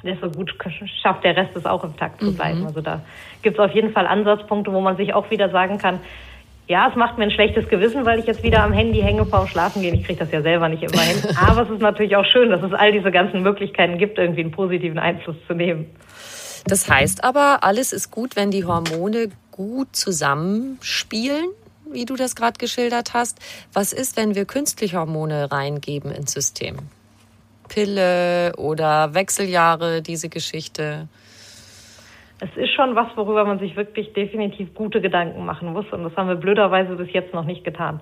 [0.03, 0.53] desto gut
[1.01, 2.61] schafft der Rest es auch im Takt zu bleiben.
[2.61, 2.67] Mhm.
[2.67, 3.01] Also da
[3.41, 5.99] gibt es auf jeden Fall Ansatzpunkte, wo man sich auch wieder sagen kann,
[6.67, 9.47] ja, es macht mir ein schlechtes Gewissen, weil ich jetzt wieder am Handy hänge vorm
[9.47, 9.93] Schlafen gehen.
[9.93, 11.21] Ich kriege das ja selber nicht immer hin.
[11.49, 14.51] Aber es ist natürlich auch schön, dass es all diese ganzen Möglichkeiten gibt, irgendwie einen
[14.51, 15.87] positiven Einfluss zu nehmen.
[16.65, 21.47] Das heißt aber, alles ist gut, wenn die Hormone gut zusammenspielen,
[21.91, 23.39] wie du das gerade geschildert hast.
[23.73, 26.77] Was ist, wenn wir künstliche Hormone reingeben ins System?
[27.67, 31.07] Pille oder Wechseljahre, diese Geschichte?
[32.39, 35.85] Es ist schon was, worüber man sich wirklich definitiv gute Gedanken machen muss.
[35.91, 38.01] Und das haben wir blöderweise bis jetzt noch nicht getan.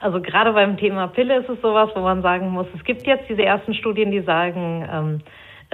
[0.00, 3.28] Also gerade beim Thema Pille ist es sowas, wo man sagen muss, es gibt jetzt
[3.28, 5.20] diese ersten Studien, die sagen, ähm,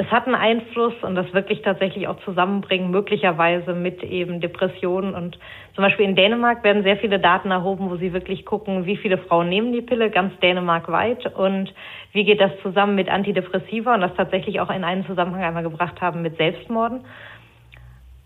[0.01, 5.15] es hat einen Einfluss und das wirklich tatsächlich auch zusammenbringen, möglicherweise mit eben Depressionen.
[5.15, 5.39] Und
[5.75, 9.19] zum Beispiel in Dänemark werden sehr viele Daten erhoben, wo sie wirklich gucken, wie viele
[9.19, 11.75] Frauen nehmen die Pille, ganz Dänemark weit und
[12.13, 16.01] wie geht das zusammen mit Antidepressiva und das tatsächlich auch in einen Zusammenhang einmal gebracht
[16.01, 17.05] haben mit Selbstmorden.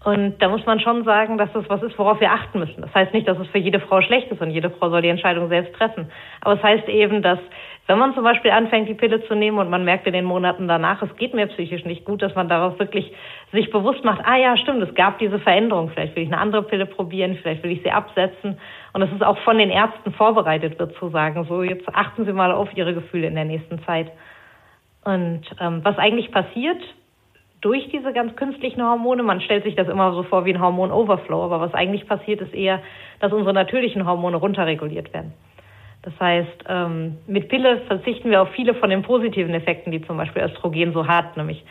[0.04, 2.82] Und da muss man schon sagen, dass das was ist, worauf wir achten müssen.
[2.82, 5.08] Das heißt nicht, dass es für jede Frau schlecht ist und jede Frau soll die
[5.08, 6.10] Entscheidung selbst treffen.
[6.42, 7.38] Aber es heißt eben, dass
[7.86, 10.68] wenn man zum Beispiel anfängt, die Pille zu nehmen und man merkt in den Monaten
[10.68, 13.12] danach, es geht mir psychisch nicht gut, dass man darauf wirklich
[13.52, 16.62] sich bewusst macht, ah ja, stimmt, es gab diese Veränderung, vielleicht will ich eine andere
[16.62, 18.58] Pille probieren, vielleicht will ich sie absetzen.
[18.94, 22.32] Und dass es auch von den Ärzten vorbereitet wird zu sagen, so jetzt achten Sie
[22.32, 24.10] mal auf Ihre Gefühle in der nächsten Zeit.
[25.04, 26.80] Und ähm, was eigentlich passiert,
[27.64, 29.22] durch diese ganz künstlichen Hormone.
[29.22, 32.52] Man stellt sich das immer so vor wie ein Hormon-Overflow, aber was eigentlich passiert, ist
[32.52, 32.82] eher,
[33.20, 35.32] dass unsere natürlichen Hormone runterreguliert werden.
[36.04, 40.18] Das heißt, ähm, mit Pille verzichten wir auf viele von den positiven Effekten, die zum
[40.18, 41.64] Beispiel Östrogen so hat, nämlich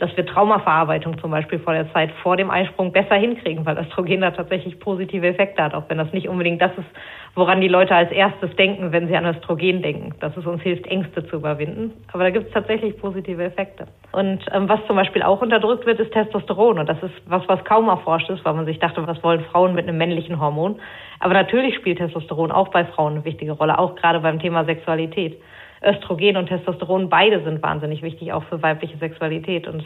[0.00, 4.22] dass wir Traumaverarbeitung zum Beispiel vor der Zeit vor dem Eisprung besser hinkriegen, weil Östrogen
[4.22, 6.88] da tatsächlich positive Effekte hat, auch wenn das nicht unbedingt das ist,
[7.34, 10.86] woran die Leute als erstes denken, wenn sie an Östrogen denken, dass es uns hilft,
[10.86, 11.92] Ängste zu überwinden.
[12.12, 13.86] Aber da gibt es tatsächlich positive Effekte.
[14.12, 16.78] Und ähm, was zum Beispiel auch unterdrückt wird, ist Testosteron.
[16.78, 19.74] Und das ist was, was kaum erforscht ist, weil man sich dachte, was wollen Frauen
[19.74, 20.80] mit einem männlichen Hormon?
[21.20, 25.40] Aber natürlich spielt Testosteron auch bei Frauen eine wichtige Rolle, auch gerade beim Thema Sexualität.
[25.82, 29.66] Östrogen und Testosteron, beide sind wahnsinnig wichtig, auch für weibliche Sexualität.
[29.66, 29.84] Und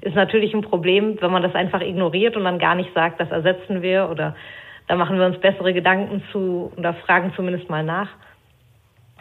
[0.00, 3.20] es ist natürlich ein Problem, wenn man das einfach ignoriert und dann gar nicht sagt,
[3.20, 4.34] das ersetzen wir oder
[4.88, 8.08] da machen wir uns bessere Gedanken zu oder fragen zumindest mal nach.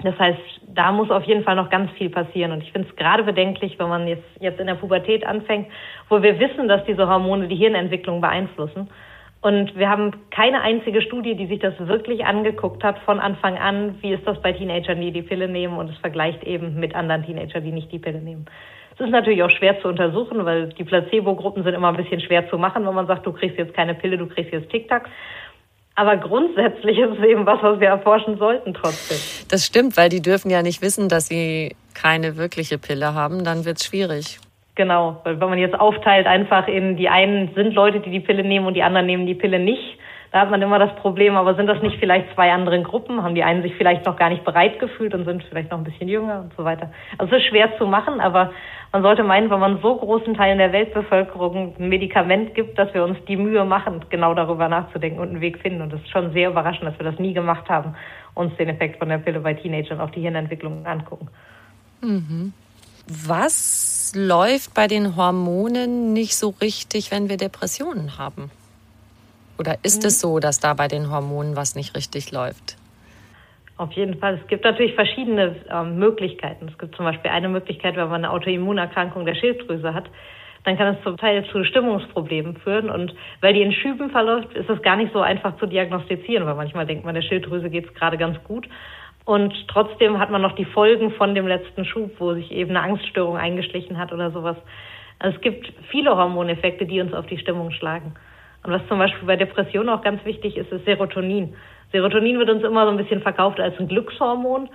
[0.04, 2.52] Das heißt, da muss auf jeden Fall noch ganz viel passieren.
[2.52, 5.68] Und ich finde es gerade bedenklich, wenn man jetzt, jetzt in der Pubertät anfängt,
[6.10, 8.90] wo wir wissen, dass diese Hormone die Hirnentwicklung beeinflussen
[9.46, 13.96] und wir haben keine einzige Studie, die sich das wirklich angeguckt hat von Anfang an,
[14.02, 17.24] wie ist das bei Teenagern, die die Pille nehmen und es vergleicht eben mit anderen
[17.24, 18.48] Teenagern, die nicht die Pille nehmen.
[18.96, 22.50] Es ist natürlich auch schwer zu untersuchen, weil die Placebo-Gruppen sind immer ein bisschen schwer
[22.50, 25.12] zu machen, wenn man sagt, du kriegst jetzt keine Pille, du kriegst jetzt Tic-Tacs.
[25.94, 29.20] Aber grundsätzlich ist es eben was, was wir erforschen sollten trotzdem.
[29.52, 33.64] Das stimmt, weil die dürfen ja nicht wissen, dass sie keine wirkliche Pille haben, dann
[33.64, 34.40] wird es schwierig.
[34.76, 38.44] Genau, weil wenn man jetzt aufteilt einfach in die einen sind Leute, die die Pille
[38.44, 39.98] nehmen und die anderen nehmen die Pille nicht,
[40.36, 43.24] da hat man immer das Problem, aber sind das nicht vielleicht zwei andere Gruppen?
[43.24, 45.86] Haben die einen sich vielleicht noch gar nicht bereit gefühlt und sind vielleicht noch ein
[45.86, 46.92] bisschen jünger und so weiter?
[47.18, 48.52] Also es ist schwer zu machen, aber
[48.92, 53.06] man sollte meinen, wenn man so großen Teilen der Weltbevölkerung ein Medikament gibt, dass wir
[53.06, 55.82] uns die Mühe machen, genau darüber nachzudenken und einen Weg finden.
[55.82, 57.96] Und es ist schon sehr überraschend, dass wir das nie gemacht haben,
[58.34, 61.30] uns den Effekt von der Pille bei Teenagern auf die Hirnentwicklung angucken.
[62.02, 62.52] Mhm.
[63.08, 68.50] Was läuft bei den Hormonen nicht so richtig, wenn wir Depressionen haben?
[69.58, 70.08] Oder ist mhm.
[70.08, 72.78] es so, dass da bei den Hormonen was nicht richtig läuft?
[73.78, 74.40] Auf jeden Fall.
[74.42, 76.70] Es gibt natürlich verschiedene ähm, Möglichkeiten.
[76.70, 80.06] Es gibt zum Beispiel eine Möglichkeit, wenn man eine Autoimmunerkrankung der Schilddrüse hat,
[80.64, 82.90] dann kann es zum Teil zu Stimmungsproblemen führen.
[82.90, 86.56] Und weil die in Schüben verläuft, ist es gar nicht so einfach zu diagnostizieren, weil
[86.56, 88.68] manchmal denkt man, der Schilddrüse geht es gerade ganz gut.
[89.26, 92.82] Und trotzdem hat man noch die Folgen von dem letzten Schub, wo sich eben eine
[92.82, 94.56] Angststörung eingeschlichen hat oder sowas.
[95.18, 98.14] Also es gibt viele Hormoneffekte, die uns auf die Stimmung schlagen.
[98.64, 101.56] Und was zum Beispiel bei Depressionen auch ganz wichtig ist, ist Serotonin.
[101.92, 104.70] Serotonin wird uns immer so ein bisschen verkauft als ein Glückshormon.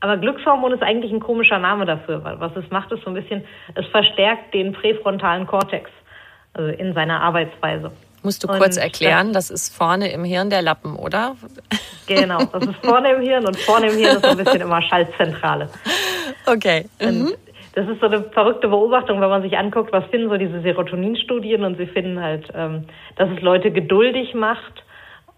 [0.00, 3.14] Aber Glückshormon ist eigentlich ein komischer Name dafür, weil was es macht, ist so ein
[3.14, 3.44] bisschen,
[3.76, 5.90] es verstärkt den präfrontalen Kortex,
[6.54, 7.92] also in seiner Arbeitsweise.
[8.22, 11.36] Musst du kurz und erklären, das ist vorne im Hirn der Lappen, oder?
[12.06, 14.82] Genau, das ist vorne im Hirn und vorne im Hirn ist so ein bisschen immer
[14.82, 15.68] Schaltzentrale.
[16.46, 16.86] Okay.
[17.00, 17.32] Mhm.
[17.74, 21.64] Das ist so eine verrückte Beobachtung, wenn man sich anguckt, was finden so diese Serotoninstudien
[21.64, 22.84] und sie finden halt, ähm,
[23.16, 24.84] dass es Leute geduldig macht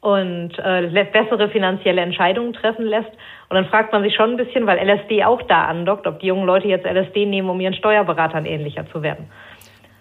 [0.00, 3.10] und äh, bessere finanzielle Entscheidungen treffen lässt.
[3.48, 6.26] Und dann fragt man sich schon ein bisschen, weil LSD auch da andockt, ob die
[6.26, 9.30] jungen Leute jetzt LSD nehmen, um ihren Steuerberatern ähnlicher zu werden.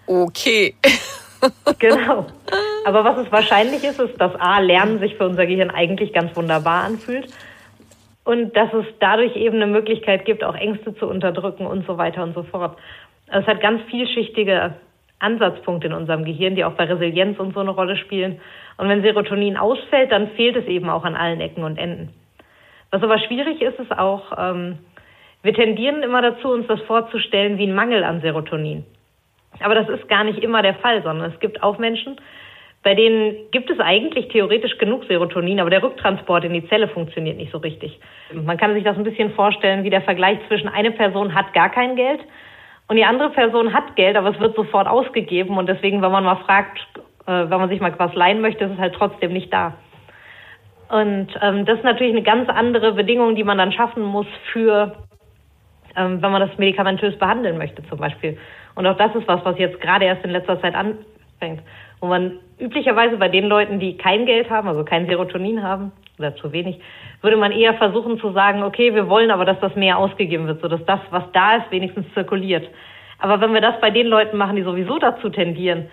[0.07, 0.75] Okay.
[1.79, 2.25] genau.
[2.85, 6.35] Aber was es wahrscheinlich ist, ist, dass A, Lernen sich für unser Gehirn eigentlich ganz
[6.35, 7.27] wunderbar anfühlt
[8.23, 12.23] und dass es dadurch eben eine Möglichkeit gibt, auch Ängste zu unterdrücken und so weiter
[12.23, 12.77] und so fort.
[13.27, 14.75] Also es hat ganz vielschichtige
[15.19, 18.39] Ansatzpunkte in unserem Gehirn, die auch bei Resilienz und so eine Rolle spielen.
[18.77, 22.09] Und wenn Serotonin ausfällt, dann fehlt es eben auch an allen Ecken und Enden.
[22.91, 24.77] Was aber schwierig ist, ist auch, ähm,
[25.41, 28.85] wir tendieren immer dazu, uns das vorzustellen wie ein Mangel an Serotonin.
[29.59, 32.17] Aber das ist gar nicht immer der Fall, sondern es gibt auch Menschen,
[32.83, 37.37] bei denen gibt es eigentlich theoretisch genug Serotonin, aber der Rücktransport in die Zelle funktioniert
[37.37, 37.97] nicht so richtig.
[38.33, 41.69] Man kann sich das ein bisschen vorstellen wie der Vergleich zwischen eine Person hat gar
[41.69, 42.19] kein Geld
[42.87, 46.25] und die andere Person hat Geld, aber es wird sofort ausgegeben und deswegen, wenn man
[46.25, 46.77] mal fragt,
[47.25, 49.75] äh, wenn man sich mal was leihen möchte, ist es halt trotzdem nicht da.
[50.89, 54.93] Und ähm, das ist natürlich eine ganz andere Bedingung, die man dann schaffen muss für,
[55.95, 58.37] ähm, wenn man das medikamentös behandeln möchte zum Beispiel.
[58.75, 61.61] Und auch das ist was, was jetzt gerade erst in letzter Zeit anfängt.
[61.99, 66.35] Wo man üblicherweise bei den Leuten, die kein Geld haben, also kein Serotonin haben oder
[66.35, 66.79] zu wenig,
[67.21, 70.61] würde man eher versuchen zu sagen, okay, wir wollen aber, dass das mehr ausgegeben wird,
[70.61, 72.67] sodass das, was da ist, wenigstens zirkuliert.
[73.19, 75.89] Aber wenn wir das bei den Leuten machen, die sowieso dazu tendieren,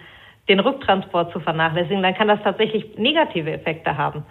[0.49, 4.25] den Rücktransport zu vernachlässigen, dann kann das tatsächlich negative Effekte haben.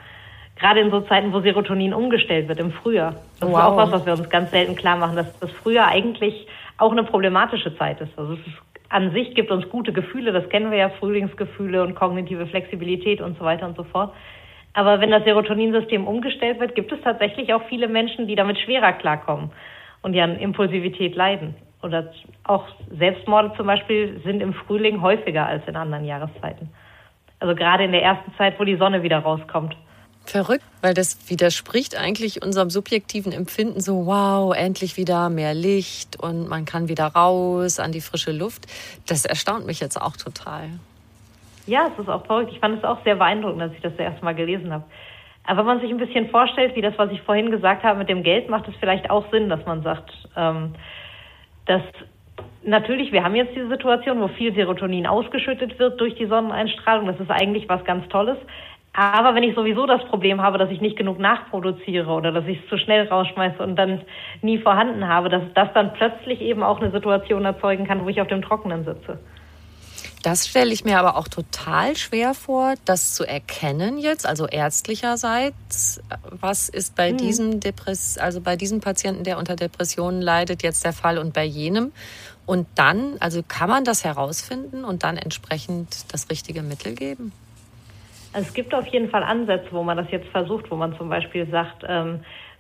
[0.60, 3.16] Gerade in so Zeiten, wo Serotonin umgestellt wird im Frühjahr.
[3.40, 3.58] Das wow.
[3.58, 6.46] ist auch was, was wir uns ganz selten klar machen, dass das Frühjahr eigentlich
[6.80, 8.18] auch eine problematische Zeit ist.
[8.18, 8.58] Also es ist,
[8.90, 13.38] an sich gibt uns gute Gefühle, das kennen wir ja, Frühlingsgefühle und kognitive Flexibilität und
[13.38, 14.14] so weiter und so fort.
[14.74, 18.94] Aber wenn das Serotoninsystem umgestellt wird, gibt es tatsächlich auch viele Menschen, die damit schwerer
[18.94, 19.52] klarkommen
[20.02, 21.56] und die an Impulsivität leiden.
[21.82, 22.12] Oder
[22.44, 22.66] auch
[22.98, 26.70] Selbstmorde zum Beispiel sind im Frühling häufiger als in anderen Jahreszeiten.
[27.40, 29.76] Also gerade in der ersten Zeit, wo die Sonne wieder rauskommt.
[30.30, 36.48] Verrückt, weil das widerspricht eigentlich unserem subjektiven Empfinden so, wow, endlich wieder mehr Licht und
[36.48, 38.68] man kann wieder raus an die frische Luft.
[39.08, 40.70] Das erstaunt mich jetzt auch total.
[41.66, 42.52] Ja, es ist auch verrückt.
[42.54, 44.84] Ich fand es auch sehr beeindruckend, als ich das erste Mal gelesen habe.
[45.46, 48.08] Aber wenn man sich ein bisschen vorstellt, wie das, was ich vorhin gesagt habe mit
[48.08, 50.76] dem Geld, macht es vielleicht auch Sinn, dass man sagt, ähm,
[51.66, 51.82] dass
[52.64, 57.08] natürlich, wir haben jetzt diese Situation, wo viel Serotonin ausgeschüttet wird durch die Sonneneinstrahlung.
[57.08, 58.38] Das ist eigentlich was ganz Tolles.
[59.00, 62.60] Aber wenn ich sowieso das Problem habe, dass ich nicht genug nachproduziere oder dass ich
[62.62, 64.02] es zu schnell rausschmeiße und dann
[64.42, 68.20] nie vorhanden habe, dass das dann plötzlich eben auch eine Situation erzeugen kann, wo ich
[68.20, 69.18] auf dem Trockenen sitze.
[70.22, 76.02] Das stelle ich mir aber auch total schwer vor, das zu erkennen jetzt, also ärztlicherseits.
[76.30, 77.18] Was ist bei mhm.
[77.20, 81.46] diesem Depress also bei diesem Patienten, der unter Depressionen leidet, jetzt der Fall und bei
[81.46, 81.94] jenem?
[82.46, 87.32] Und dann, also kann man das herausfinden und dann entsprechend das richtige Mittel geben?
[88.34, 91.10] Also es gibt auf jeden Fall Ansätze, wo man das jetzt versucht, wo man zum
[91.10, 92.20] Beispiel sagt, ähm,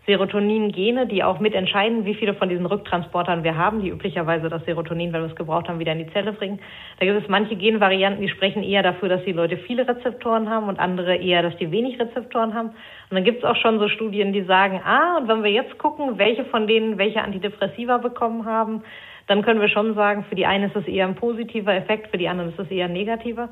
[0.09, 5.13] Serotonin-Gene, die auch mitentscheiden, wie viele von diesen Rücktransportern wir haben, die üblicherweise das Serotonin,
[5.13, 6.59] wenn wir es gebraucht haben, wieder in die Zelle bringen.
[6.99, 10.67] Da gibt es manche Genvarianten, die sprechen eher dafür, dass die Leute viele Rezeptoren haben
[10.67, 12.69] und andere eher, dass die wenig Rezeptoren haben.
[12.69, 15.77] Und dann gibt es auch schon so Studien, die sagen, ah, und wenn wir jetzt
[15.77, 18.81] gucken, welche von denen welche Antidepressiva bekommen haben,
[19.27, 22.17] dann können wir schon sagen, für die eine ist es eher ein positiver Effekt, für
[22.17, 23.49] die anderen ist es eher ein negativer.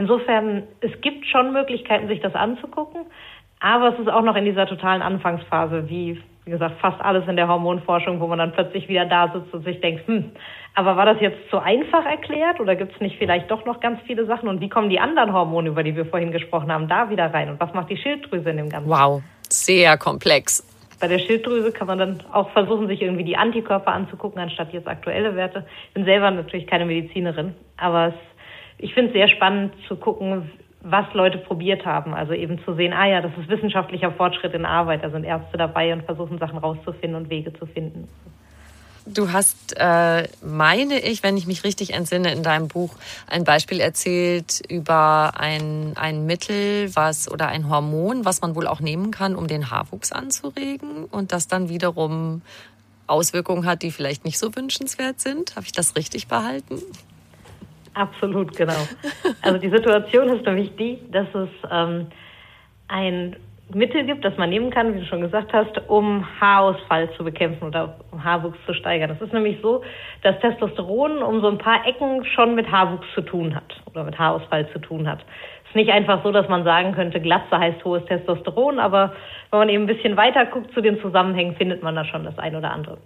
[0.00, 3.02] Insofern, es gibt schon Möglichkeiten, sich das anzugucken,
[3.60, 7.36] aber es ist auch noch in dieser totalen Anfangsphase, wie, wie gesagt, fast alles in
[7.36, 10.30] der Hormonforschung, wo man dann plötzlich wieder da sitzt und sich denkt, hm,
[10.74, 14.00] aber war das jetzt zu einfach erklärt oder gibt es nicht vielleicht doch noch ganz
[14.06, 14.48] viele Sachen?
[14.48, 17.50] Und wie kommen die anderen Hormone, über die wir vorhin gesprochen haben, da wieder rein?
[17.50, 18.88] Und was macht die Schilddrüse in dem Ganzen?
[18.88, 20.66] Wow, sehr komplex.
[20.98, 24.88] Bei der Schilddrüse kann man dann auch versuchen, sich irgendwie die Antikörper anzugucken, anstatt jetzt
[24.88, 25.66] aktuelle Werte.
[25.88, 28.29] Ich bin selber natürlich keine Medizinerin, aber es
[28.82, 30.50] ich finde es sehr spannend zu gucken,
[30.82, 32.14] was Leute probiert haben.
[32.14, 35.04] Also eben zu sehen, ah ja, das ist wissenschaftlicher Fortschritt in Arbeit.
[35.04, 38.08] Da sind Ärzte dabei und versuchen Sachen rauszufinden und Wege zu finden.
[39.06, 42.94] Du hast, äh, meine ich, wenn ich mich richtig entsinne, in deinem Buch
[43.28, 48.80] ein Beispiel erzählt über ein, ein Mittel, was oder ein Hormon, was man wohl auch
[48.80, 52.42] nehmen kann, um den Haarwuchs anzuregen und das dann wiederum
[53.06, 55.56] Auswirkungen hat, die vielleicht nicht so wünschenswert sind.
[55.56, 56.80] Habe ich das richtig behalten?
[57.94, 58.86] Absolut, genau.
[59.42, 62.06] Also die Situation ist nämlich die, dass es ähm,
[62.88, 63.36] ein
[63.72, 67.68] Mittel gibt, das man nehmen kann, wie du schon gesagt hast, um Haarausfall zu bekämpfen
[67.68, 69.10] oder um Haarwuchs zu steigern.
[69.10, 69.82] Es ist nämlich so,
[70.22, 74.18] dass Testosteron um so ein paar Ecken schon mit Haarwuchs zu tun hat oder mit
[74.18, 75.20] Haarausfall zu tun hat.
[75.64, 79.12] Es ist nicht einfach so, dass man sagen könnte, Glatze heißt hohes Testosteron, aber
[79.50, 82.38] wenn man eben ein bisschen weiter guckt zu den Zusammenhängen, findet man da schon das
[82.38, 82.98] ein oder andere.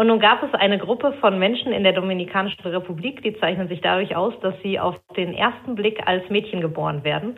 [0.00, 3.82] Und nun gab es eine Gruppe von Menschen in der Dominikanischen Republik, die zeichnen sich
[3.82, 7.36] dadurch aus, dass sie auf den ersten Blick als Mädchen geboren werden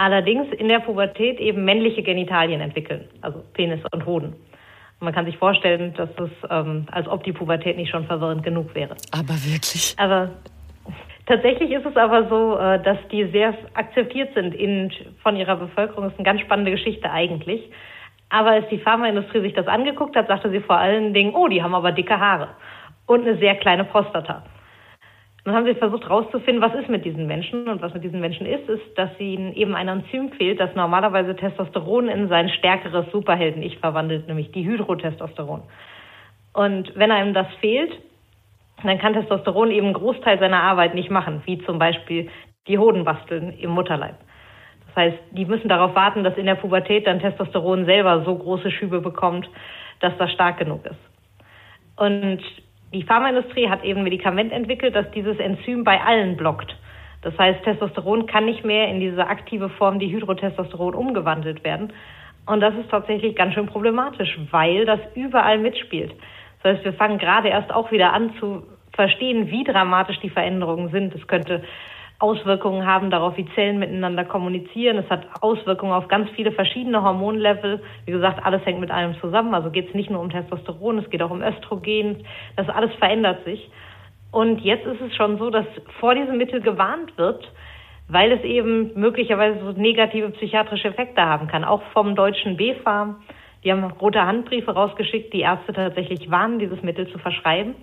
[0.00, 4.34] allerdings in der Pubertät eben männliche Genitalien entwickeln, also Penis und Hoden.
[5.00, 8.74] Man kann sich vorstellen, dass es, ähm, als ob die Pubertät nicht schon verwirrend genug
[8.74, 8.96] wäre.
[9.12, 9.94] Aber wirklich.
[9.98, 10.30] Aber
[11.26, 14.92] tatsächlich ist es aber so, äh, dass die sehr akzeptiert sind in,
[15.22, 16.04] von ihrer Bevölkerung.
[16.04, 17.70] Das ist eine ganz spannende Geschichte eigentlich.
[18.30, 21.62] Aber als die Pharmaindustrie sich das angeguckt hat, sagte sie vor allen Dingen, oh, die
[21.62, 22.48] haben aber dicke Haare
[23.06, 24.44] und eine sehr kleine Prostata.
[25.44, 27.68] Dann haben sie versucht herauszufinden, was ist mit diesen Menschen.
[27.68, 31.34] Und was mit diesen Menschen ist, ist, dass ihnen eben ein Enzym fehlt, das normalerweise
[31.34, 35.62] Testosteron in sein stärkeres Superhelden-Ich verwandelt, nämlich die Hydrotestosteron.
[36.52, 37.92] Und wenn einem das fehlt,
[38.84, 42.28] dann kann Testosteron eben einen Großteil seiner Arbeit nicht machen, wie zum Beispiel
[42.68, 44.16] die Hoden basteln im Mutterleib.
[44.94, 48.70] Das heißt, die müssen darauf warten, dass in der Pubertät dann Testosteron selber so große
[48.70, 49.48] Schübe bekommt,
[50.00, 50.98] dass das stark genug ist.
[51.96, 52.40] Und
[52.92, 56.74] die Pharmaindustrie hat eben ein Medikament entwickelt, das dieses Enzym bei allen blockt.
[57.22, 61.92] Das heißt, Testosteron kann nicht mehr in diese aktive Form, die Hydrotestosteron, umgewandelt werden.
[62.46, 66.14] Und das ist tatsächlich ganz schön problematisch, weil das überall mitspielt.
[66.62, 68.62] Das heißt, wir fangen gerade erst auch wieder an zu
[68.92, 71.14] verstehen, wie dramatisch die Veränderungen sind.
[71.14, 71.62] Es könnte
[72.20, 74.98] Auswirkungen haben darauf, wie Zellen miteinander kommunizieren.
[74.98, 77.82] Es hat Auswirkungen auf ganz viele verschiedene Hormonlevel.
[78.04, 79.54] Wie gesagt, alles hängt mit allem zusammen.
[79.54, 82.24] Also geht es nicht nur um Testosteron, es geht auch um Östrogen.
[82.56, 83.70] Das alles verändert sich.
[84.32, 85.64] Und jetzt ist es schon so, dass
[85.98, 87.50] vor diesem Mittel gewarnt wird,
[88.08, 91.64] weil es eben möglicherweise so negative psychiatrische Effekte haben kann.
[91.64, 93.16] Auch vom deutschen B-Farm.
[93.64, 97.74] Die haben rote Handbriefe rausgeschickt, die Ärzte tatsächlich warnen, dieses Mittel zu verschreiben.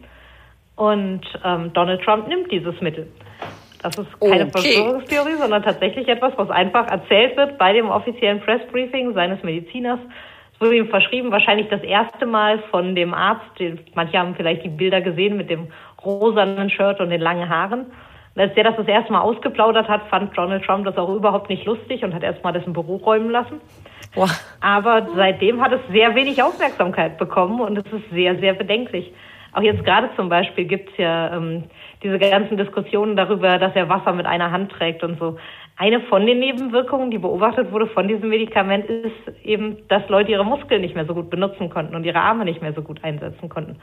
[0.75, 3.07] Und ähm, Donald Trump nimmt dieses Mittel.
[3.95, 4.51] Das ist keine okay.
[4.51, 9.99] Verschwörungstheorie, sondern tatsächlich etwas, was einfach erzählt wird bei dem offiziellen Pressbriefing seines Mediziners.
[10.53, 13.45] Es wurde ihm verschrieben, wahrscheinlich das erste Mal von dem Arzt.
[13.93, 15.67] Manche haben vielleicht die Bilder gesehen mit dem
[16.03, 17.85] rosanen Shirt und den langen Haaren.
[18.35, 21.49] Und als der das das erste Mal ausgeplaudert hat, fand Donald Trump das auch überhaupt
[21.49, 23.61] nicht lustig und hat erstmal dessen Büro räumen lassen.
[24.13, 24.29] Boah.
[24.61, 29.11] Aber seitdem hat es sehr wenig Aufmerksamkeit bekommen und es ist sehr, sehr bedenklich.
[29.53, 31.63] Auch jetzt gerade zum Beispiel gibt es ja ähm,
[32.03, 35.37] diese ganzen Diskussionen darüber, dass er Wasser mit einer Hand trägt und so.
[35.77, 40.45] Eine von den Nebenwirkungen, die beobachtet wurde von diesem Medikament, ist eben, dass Leute ihre
[40.45, 43.47] Muskeln nicht mehr so gut benutzen konnten und ihre Arme nicht mehr so gut einsetzen
[43.47, 43.77] konnten.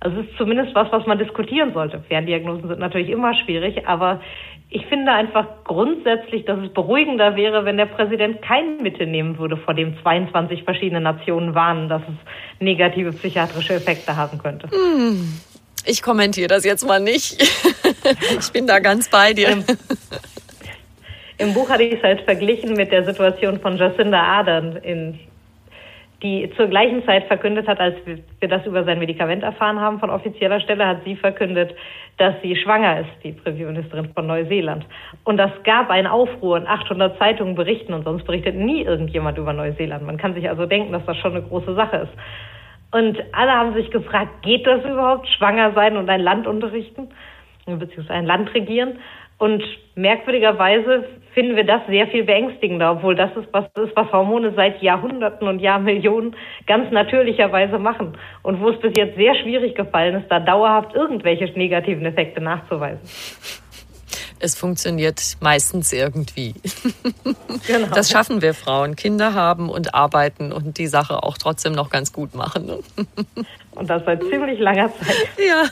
[0.00, 2.00] Also es ist zumindest was, was man diskutieren sollte.
[2.00, 4.20] Ferndiagnosen sind natürlich immer schwierig, aber
[4.70, 9.56] ich finde einfach grundsätzlich, dass es beruhigender wäre, wenn der Präsident kein Mittel nehmen würde,
[9.56, 14.68] vor dem 22 verschiedene Nationen warnen, dass es negative psychiatrische Effekte haben könnte.
[14.70, 15.40] Hm.
[15.86, 17.42] Ich kommentiere das jetzt mal nicht.
[18.38, 19.48] ich bin da ganz bei dir.
[19.48, 19.64] Im,
[21.38, 25.18] Im Buch hatte ich es halt verglichen mit der Situation von Jacinda Ardern in
[26.22, 30.10] die zur gleichen Zeit verkündet hat, als wir das über sein Medikament erfahren haben von
[30.10, 31.74] offizieller Stelle, hat sie verkündet,
[32.16, 34.84] dass sie schwanger ist, die Premierministerin von Neuseeland.
[35.22, 39.52] Und das gab einen Aufruhr und 800 Zeitungen berichten und sonst berichtet nie irgendjemand über
[39.52, 40.04] Neuseeland.
[40.04, 42.12] Man kann sich also denken, dass das schon eine große Sache ist.
[42.90, 47.08] Und alle haben sich gefragt, geht das überhaupt, schwanger sein und ein Land unterrichten,
[47.66, 48.98] beziehungsweise ein Land regieren?
[49.38, 49.62] Und
[49.94, 51.04] merkwürdigerweise
[51.38, 55.46] finden wir das sehr viel beängstigender, obwohl das ist was ist, was Hormone seit Jahrhunderten
[55.46, 56.34] und Jahrmillionen
[56.66, 61.44] ganz natürlicherweise machen und wo es bis jetzt sehr schwierig gefallen ist, da dauerhaft irgendwelche
[61.56, 62.98] negativen Effekte nachzuweisen.
[64.40, 66.54] Es funktioniert meistens irgendwie.
[67.66, 67.88] Genau.
[67.94, 68.96] Das schaffen wir Frauen.
[68.96, 72.70] Kinder haben und arbeiten und die Sache auch trotzdem noch ganz gut machen.
[73.72, 75.28] Und das seit ziemlich langer Zeit.
[75.36, 75.64] Ja.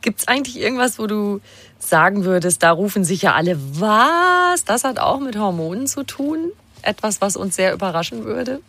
[0.00, 1.40] Gibt es eigentlich irgendwas, wo du
[1.88, 4.64] sagen würdest, da rufen sich ja alle, was?
[4.64, 6.52] Das hat auch mit Hormonen zu tun?
[6.82, 8.60] Etwas, was uns sehr überraschen würde?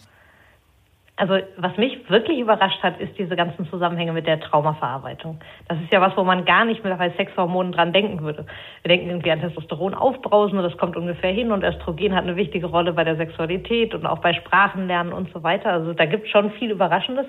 [1.15, 5.39] Also was mich wirklich überrascht hat, ist diese ganzen Zusammenhänge mit der Traumaverarbeitung.
[5.67, 8.47] Das ist ja was, wo man gar nicht mehr bei Sexhormonen dran denken würde.
[8.81, 12.35] Wir denken irgendwie an Testosteron aufbrausen und das kommt ungefähr hin und Östrogen hat eine
[12.35, 15.71] wichtige Rolle bei der Sexualität und auch bei Sprachenlernen und so weiter.
[15.71, 17.27] Also da gibt es schon viel Überraschendes.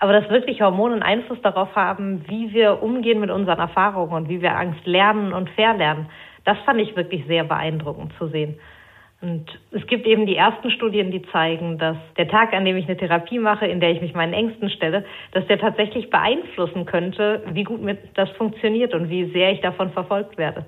[0.00, 4.28] Aber dass wirklich Hormone einen Einfluss darauf haben, wie wir umgehen mit unseren Erfahrungen und
[4.28, 6.06] wie wir Angst lernen und verlernen,
[6.44, 8.58] das fand ich wirklich sehr beeindruckend zu sehen.
[9.20, 12.86] Und es gibt eben die ersten Studien, die zeigen, dass der Tag, an dem ich
[12.86, 17.42] eine Therapie mache, in der ich mich meinen Ängsten stelle, dass der tatsächlich beeinflussen könnte,
[17.52, 17.80] wie gut
[18.14, 20.64] das funktioniert und wie sehr ich davon verfolgt werde.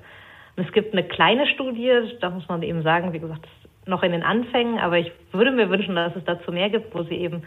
[0.56, 3.48] Und es gibt eine kleine Studie, da muss man eben sagen, wie gesagt,
[3.86, 7.02] noch in den Anfängen, aber ich würde mir wünschen, dass es dazu mehr gibt, wo
[7.04, 7.44] sie eben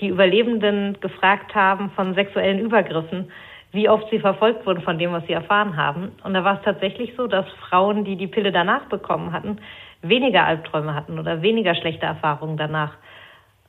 [0.00, 3.30] die Überlebenden gefragt haben von sexuellen Übergriffen,
[3.72, 6.12] wie oft sie verfolgt wurden von dem, was sie erfahren haben.
[6.24, 9.58] Und da war es tatsächlich so, dass Frauen, die die Pille danach bekommen hatten,
[10.02, 12.92] weniger Albträume hatten oder weniger schlechte Erfahrungen danach.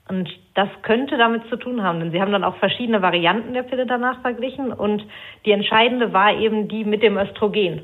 [0.10, 3.64] Und das könnte damit zu tun haben, denn sie haben dann auch verschiedene Varianten der
[3.64, 5.06] Pille danach verglichen und
[5.46, 7.82] die entscheidende war eben die mit dem Östrogen.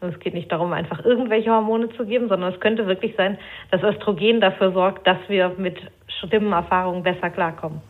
[0.00, 3.38] Es geht nicht darum, einfach irgendwelche Hormone zu geben, sondern es könnte wirklich sein,
[3.70, 5.76] dass Östrogen dafür sorgt, dass wir mit
[6.26, 7.80] Stimmenerfahrungen besser klarkommen.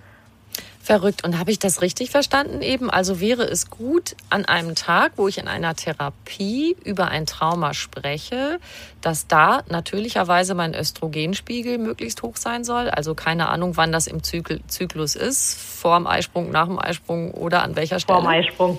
[0.83, 1.23] Verrückt.
[1.25, 2.91] Und habe ich das richtig verstanden eben?
[2.91, 7.73] Also wäre es gut, an einem Tag, wo ich in einer Therapie über ein Trauma
[7.73, 8.59] spreche,
[9.01, 12.89] dass da natürlicherweise mein Östrogenspiegel möglichst hoch sein soll?
[12.91, 17.63] Also keine Ahnung, wann das im Zyklus ist, vor dem Eisprung, nach dem Eisprung oder
[17.63, 18.21] an welcher Stelle?
[18.21, 18.79] Vor dem Eisprung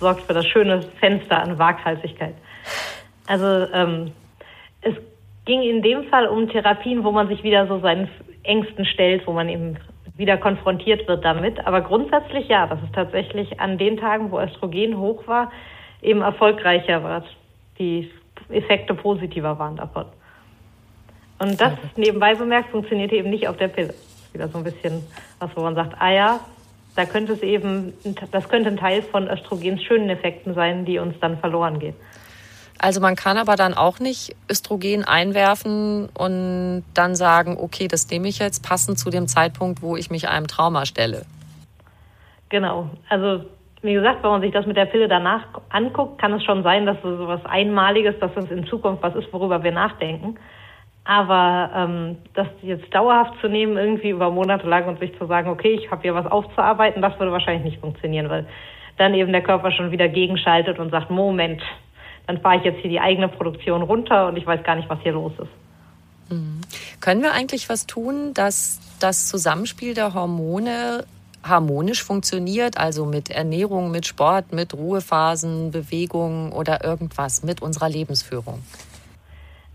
[0.00, 2.34] sorgt für das schöne Fenster an Waghalsigkeit.
[3.28, 4.12] Also ähm,
[4.80, 4.94] es
[5.44, 8.08] ging in dem Fall um Therapien, wo man sich wieder so seinen
[8.46, 9.76] Ängsten stellt, wo man eben
[10.16, 11.64] wieder konfrontiert wird damit.
[11.66, 15.52] Aber grundsätzlich ja, dass es tatsächlich an den Tagen, wo Östrogen hoch war,
[16.02, 17.24] eben erfolgreicher war.
[17.78, 18.10] Die
[18.48, 20.06] Effekte positiver waren davon.
[21.38, 23.94] Und das nebenbei bemerkt funktioniert eben nicht auf der Pille.
[24.32, 25.02] Wieder so ein bisschen
[25.38, 26.40] was, wo man sagt, ah ja,
[26.94, 27.92] da könnte es eben,
[28.30, 31.94] das könnte ein Teil von Östrogens schönen Effekten sein, die uns dann verloren gehen.
[32.78, 38.28] Also man kann aber dann auch nicht Östrogen einwerfen und dann sagen, okay, das nehme
[38.28, 41.24] ich jetzt passend zu dem Zeitpunkt, wo ich mich einem Trauma stelle.
[42.48, 42.90] Genau.
[43.08, 43.44] Also
[43.82, 46.86] wie gesagt, wenn man sich das mit der Pille danach anguckt, kann es schon sein,
[46.86, 50.36] dass so was Einmaliges, dass es in Zukunft was ist, worüber wir nachdenken.
[51.04, 55.48] Aber ähm, das jetzt dauerhaft zu nehmen, irgendwie über Monate lang und sich zu sagen,
[55.48, 58.46] okay, ich habe hier was aufzuarbeiten, das würde wahrscheinlich nicht funktionieren, weil
[58.96, 61.62] dann eben der Körper schon wieder gegenschaltet und sagt, Moment,
[62.26, 64.98] dann fahre ich jetzt hier die eigene Produktion runter und ich weiß gar nicht, was
[65.02, 66.32] hier los ist.
[66.32, 66.60] Mhm.
[67.00, 71.04] Können wir eigentlich was tun, dass das Zusammenspiel der Hormone
[71.42, 78.60] harmonisch funktioniert, also mit Ernährung, mit Sport, mit Ruhephasen, Bewegung oder irgendwas mit unserer Lebensführung?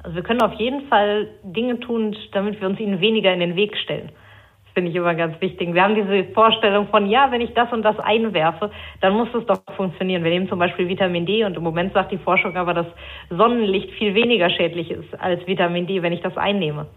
[0.04, 3.56] Also wir können auf jeden Fall Dinge tun, damit wir uns ihnen weniger in den
[3.56, 4.12] Weg stellen
[4.74, 5.74] finde ich immer ganz wichtig.
[5.74, 9.45] Wir haben diese Vorstellung von, ja, wenn ich das und das einwerfe, dann muss es
[9.45, 10.24] doch funktionieren.
[10.24, 12.88] Wir nehmen zum Beispiel Vitamin D und im Moment sagt die Forschung aber, dass
[13.30, 16.88] Sonnenlicht viel weniger schädlich ist als Vitamin D, wenn ich das einnehme.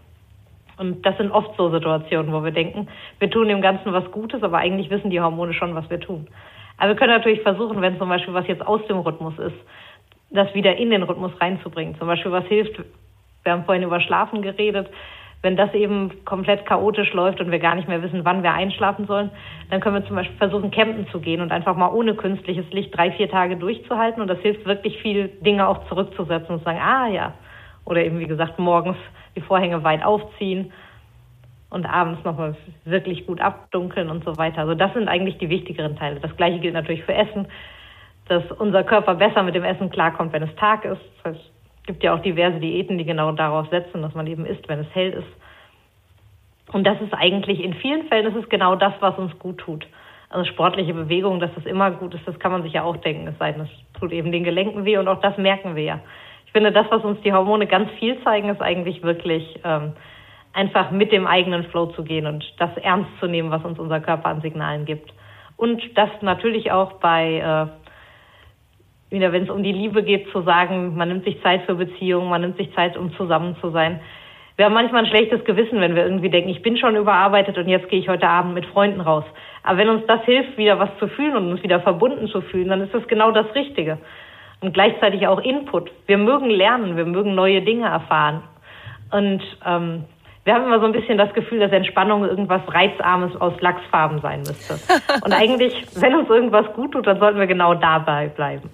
[0.77, 2.87] Und das sind oft so Situationen, wo wir denken,
[3.19, 6.27] wir tun dem Ganzen was Gutes, aber eigentlich wissen die Hormone schon, was wir tun.
[6.77, 9.55] Aber wir können natürlich versuchen, wenn zum Beispiel was jetzt aus dem Rhythmus ist,
[10.31, 11.97] das wieder in den Rhythmus reinzubringen.
[11.97, 12.77] Zum Beispiel was hilft,
[13.43, 14.89] wir haben vorhin über Schlafen geredet,
[15.41, 19.05] wenn das eben komplett chaotisch läuft und wir gar nicht mehr wissen, wann wir einschlafen
[19.05, 19.29] sollen,
[19.69, 22.95] dann können wir zum Beispiel versuchen, campen zu gehen und einfach mal ohne künstliches Licht
[22.97, 24.21] drei, vier Tage durchzuhalten.
[24.21, 27.33] Und das hilft wirklich viel, Dinge auch zurückzusetzen und zu sagen, ah ja.
[27.85, 28.97] Oder eben, wie gesagt, morgens
[29.35, 30.71] die Vorhänge weit aufziehen
[31.69, 32.55] und abends nochmal
[32.85, 34.61] wirklich gut abdunkeln und so weiter.
[34.61, 36.19] Also das sind eigentlich die wichtigeren Teile.
[36.19, 37.47] Das gleiche gilt natürlich für Essen,
[38.27, 41.01] dass unser Körper besser mit dem Essen klarkommt, wenn es Tag ist.
[41.23, 41.51] Das heißt,
[41.85, 44.87] gibt ja auch diverse Diäten, die genau darauf setzen, dass man eben isst, wenn es
[44.93, 46.73] hell ist.
[46.73, 49.85] Und das ist eigentlich in vielen Fällen ist es genau das, was uns gut tut.
[50.29, 53.27] Also sportliche Bewegung, dass das immer gut ist, das kann man sich ja auch denken.
[53.27, 55.99] Es sei denn, es tut eben den Gelenken weh und auch das merken wir ja.
[56.45, 59.93] Ich finde, das, was uns die Hormone ganz viel zeigen, ist eigentlich wirklich ähm,
[60.53, 63.99] einfach mit dem eigenen Flow zu gehen und das ernst zu nehmen, was uns unser
[63.99, 65.13] Körper an Signalen gibt.
[65.57, 67.84] Und das natürlich auch bei äh,
[69.09, 72.29] wieder, wenn es um die Liebe geht, zu sagen, man nimmt sich Zeit für Beziehungen,
[72.29, 73.99] man nimmt sich Zeit, um zusammen zu sein.
[74.57, 77.67] Wir haben manchmal ein schlechtes Gewissen, wenn wir irgendwie denken, ich bin schon überarbeitet und
[77.67, 79.25] jetzt gehe ich heute Abend mit Freunden raus.
[79.63, 82.69] Aber wenn uns das hilft, wieder was zu fühlen und uns wieder verbunden zu fühlen,
[82.69, 83.97] dann ist das genau das Richtige.
[84.61, 85.91] Und gleichzeitig auch Input.
[86.07, 88.43] Wir mögen lernen, wir mögen neue Dinge erfahren.
[89.11, 90.05] Und ähm,
[90.45, 94.39] wir haben immer so ein bisschen das Gefühl, dass Entspannung irgendwas Reizarmes aus Lachsfarben sein
[94.39, 94.75] müsste.
[95.25, 98.69] Und eigentlich, wenn uns irgendwas gut tut, dann sollten wir genau dabei bleiben.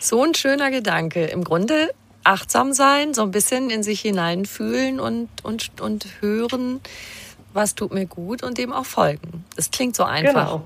[0.00, 1.26] So ein schöner Gedanke.
[1.26, 1.90] Im Grunde
[2.24, 6.80] achtsam sein, so ein bisschen in sich hineinfühlen und, und, und hören,
[7.52, 9.44] was tut mir gut und dem auch folgen.
[9.56, 10.46] Das klingt so einfach.
[10.46, 10.62] Genau.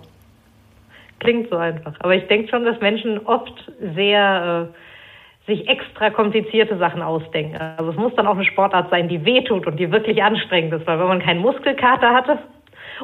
[1.19, 1.95] Klingt so einfach.
[1.99, 7.57] Aber ich denke schon, dass Menschen oft sehr äh, sich extra komplizierte Sachen ausdenken.
[7.57, 10.87] Also es muss dann auch eine Sportart sein, die wehtut und die wirklich anstrengend ist.
[10.87, 12.39] Weil wenn man keinen Muskelkater hatte,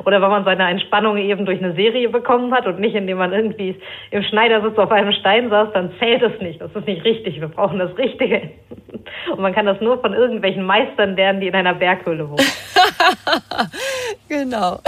[0.05, 3.33] oder weil man seine Entspannung eben durch eine Serie bekommen hat und nicht indem man
[3.33, 3.81] irgendwie
[4.11, 6.61] im Schneidersitz auf einem Stein saß, dann zählt es nicht.
[6.61, 7.41] Das ist nicht richtig.
[7.41, 8.51] Wir brauchen das Richtige.
[9.33, 12.47] Und man kann das nur von irgendwelchen Meistern lernen, die in einer Berghöhle wohnen.
[14.29, 14.81] genau.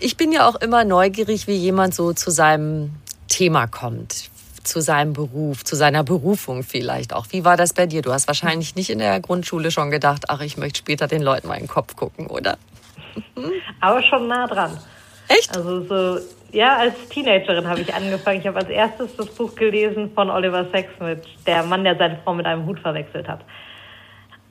[0.00, 2.92] ich bin ja auch immer neugierig, wie jemand so zu seinem
[3.28, 4.30] Thema kommt,
[4.64, 7.26] zu seinem Beruf, zu seiner Berufung vielleicht auch.
[7.30, 8.02] Wie war das bei dir?
[8.02, 11.48] Du hast wahrscheinlich nicht in der Grundschule schon gedacht, ach, ich möchte später den Leuten
[11.48, 12.58] mal in den Kopf gucken, oder?
[13.80, 14.78] Aber schon nah dran.
[15.28, 15.56] Echt?
[15.56, 16.20] Also so,
[16.52, 18.40] ja, als Teenagerin habe ich angefangen.
[18.40, 22.18] Ich habe als erstes das Buch gelesen von Oliver Sacks mit Der Mann, der seine
[22.22, 23.40] Frau mit einem Hut verwechselt hat.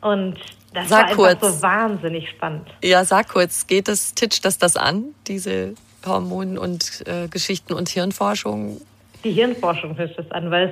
[0.01, 0.37] Und
[0.73, 1.57] das sag war einfach kurz.
[1.57, 2.67] so wahnsinnig spannend.
[2.83, 7.89] Ja, sag kurz, geht das, titscht das das an, diese Hormonen und äh, Geschichten und
[7.89, 8.81] Hirnforschung?
[9.23, 10.71] Die Hirnforschung titscht das an, weil es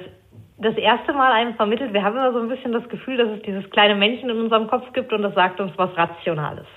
[0.57, 3.41] das erste Mal einem vermittelt, wir haben immer so ein bisschen das Gefühl, dass es
[3.41, 6.67] dieses kleine Männchen in unserem Kopf gibt und das sagt uns was Rationales.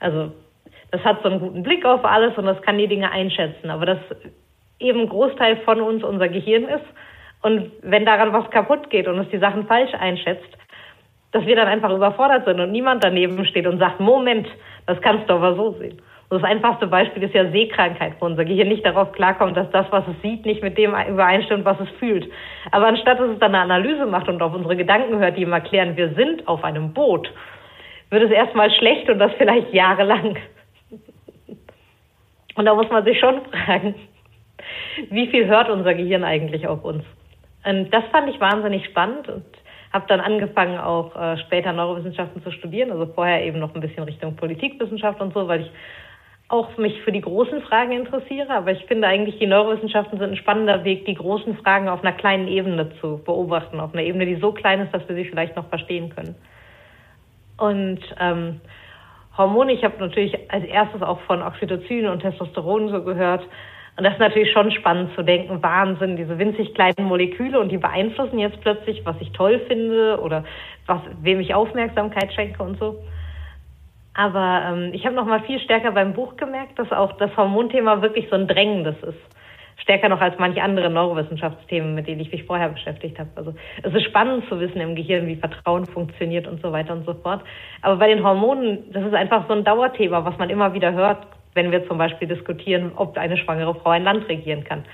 [0.00, 0.32] Also
[0.90, 3.70] das hat so einen guten Blick auf alles und das kann die Dinge einschätzen.
[3.70, 3.98] Aber das
[4.80, 6.84] eben ein Großteil von uns unser Gehirn ist.
[7.42, 10.48] Und wenn daran was kaputt geht und es die Sachen falsch einschätzt,
[11.32, 14.48] dass wir dann einfach überfordert sind und niemand daneben steht und sagt, Moment,
[14.86, 16.00] das kannst du aber so sehen.
[16.30, 20.04] Das einfachste Beispiel ist ja Sehkrankheit, wo unser Gehirn nicht darauf klarkommt, dass das, was
[20.08, 22.30] es sieht, nicht mit dem übereinstimmt, was es fühlt.
[22.70, 25.52] Aber anstatt dass es dann eine Analyse macht und auf unsere Gedanken hört, die ihm
[25.52, 27.32] erklären, wir sind auf einem Boot,
[28.10, 30.36] wird es erstmal schlecht und das vielleicht jahrelang.
[32.56, 33.94] Und da muss man sich schon fragen,
[35.10, 37.04] wie viel hört unser Gehirn eigentlich auf uns?
[37.64, 39.44] Und das fand ich wahnsinnig spannend und
[39.92, 44.02] habe dann angefangen, auch äh, später Neurowissenschaften zu studieren, also vorher eben noch ein bisschen
[44.04, 45.70] Richtung Politikwissenschaft und so, weil ich
[46.48, 48.50] auch mich für die großen Fragen interessiere.
[48.50, 52.16] Aber ich finde eigentlich, die Neurowissenschaften sind ein spannender Weg, die großen Fragen auf einer
[52.16, 55.56] kleinen Ebene zu beobachten, auf einer Ebene, die so klein ist, dass wir sie vielleicht
[55.56, 56.34] noch verstehen können.
[57.58, 58.60] Und ähm,
[59.36, 63.42] Hormone, ich habe natürlich als erstes auch von Oxytocin und Testosteron so gehört.
[63.96, 67.78] Und das ist natürlich schon spannend zu denken, Wahnsinn, diese winzig kleinen Moleküle und die
[67.78, 70.44] beeinflussen jetzt plötzlich, was ich toll finde oder
[70.86, 73.00] was, wem ich Aufmerksamkeit schenke und so.
[74.18, 78.02] Aber ähm, ich habe noch mal viel stärker beim Buch gemerkt, dass auch das Hormonthema
[78.02, 79.38] wirklich so ein drängendes ist
[79.82, 83.30] stärker noch als manche andere Neurowissenschaftsthemen, mit denen ich mich vorher beschäftigt habe.
[83.36, 87.06] Also es ist spannend zu wissen im Gehirn, wie Vertrauen funktioniert und so weiter und
[87.06, 87.42] so fort.
[87.82, 91.26] Aber bei den Hormonen, das ist einfach so ein Dauerthema, was man immer wieder hört,
[91.54, 94.84] wenn wir zum Beispiel diskutieren, ob eine schwangere Frau ein Land regieren kann.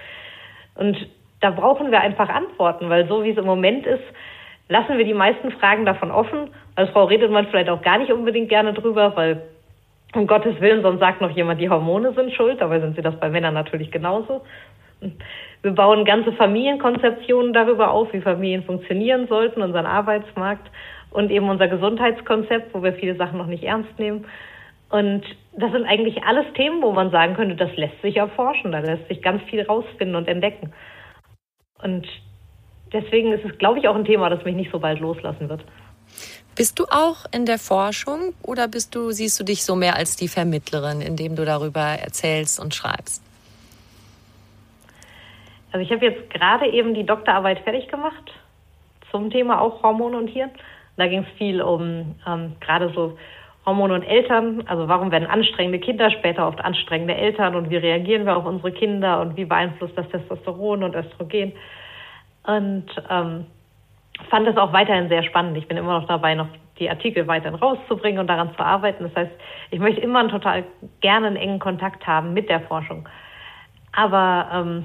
[0.75, 0.97] Und
[1.41, 4.05] da brauchen wir einfach Antworten, weil so wie es im Moment ist,
[4.69, 6.51] lassen wir die meisten Fragen davon offen.
[6.75, 9.43] Als Frau redet man vielleicht auch gar nicht unbedingt gerne drüber, weil
[10.15, 13.19] um Gottes Willen, sonst sagt noch jemand, die Hormone sind schuld, dabei sind sie das
[13.19, 14.43] bei Männern natürlich genauso.
[15.63, 20.71] Wir bauen ganze Familienkonzeptionen darüber auf, wie Familien funktionieren sollten, unseren Arbeitsmarkt
[21.11, 24.27] und eben unser Gesundheitskonzept, wo wir viele Sachen noch nicht ernst nehmen.
[24.91, 28.79] Und das sind eigentlich alles Themen, wo man sagen könnte, das lässt sich erforschen, da
[28.79, 30.73] lässt sich ganz viel rausfinden und entdecken.
[31.83, 32.07] Und
[32.95, 35.63] deswegen ist es, glaube ich, auch ein Thema, das mich nicht so bald loslassen wird.
[36.57, 40.17] Bist du auch in der Forschung oder bist du, siehst du dich so mehr als
[40.17, 43.23] die Vermittlerin, indem du darüber erzählst und schreibst?
[45.73, 48.33] Also ich habe jetzt gerade eben die Doktorarbeit fertig gemacht
[49.11, 50.51] zum Thema auch Hormone und Hirn.
[50.97, 53.19] Da ging es viel um ähm, gerade so
[53.67, 54.63] Hormone und Eltern.
[54.67, 58.71] Also warum werden anstrengende Kinder später oft anstrengende Eltern und wie reagieren wir auf unsere
[58.71, 61.53] Kinder und wie beeinflusst das Testosteron und Östrogen.
[62.47, 63.47] Und ähm,
[64.31, 65.57] fand das auch weiterhin sehr spannend.
[65.57, 69.05] Ich bin immer noch dabei, noch die Artikel weiterhin rauszubringen und daran zu arbeiten.
[69.05, 69.33] Das heißt,
[69.71, 70.65] ich möchte immer total
[71.01, 73.09] gerne einen engen Kontakt haben mit der Forschung.
[73.93, 74.85] Aber ähm,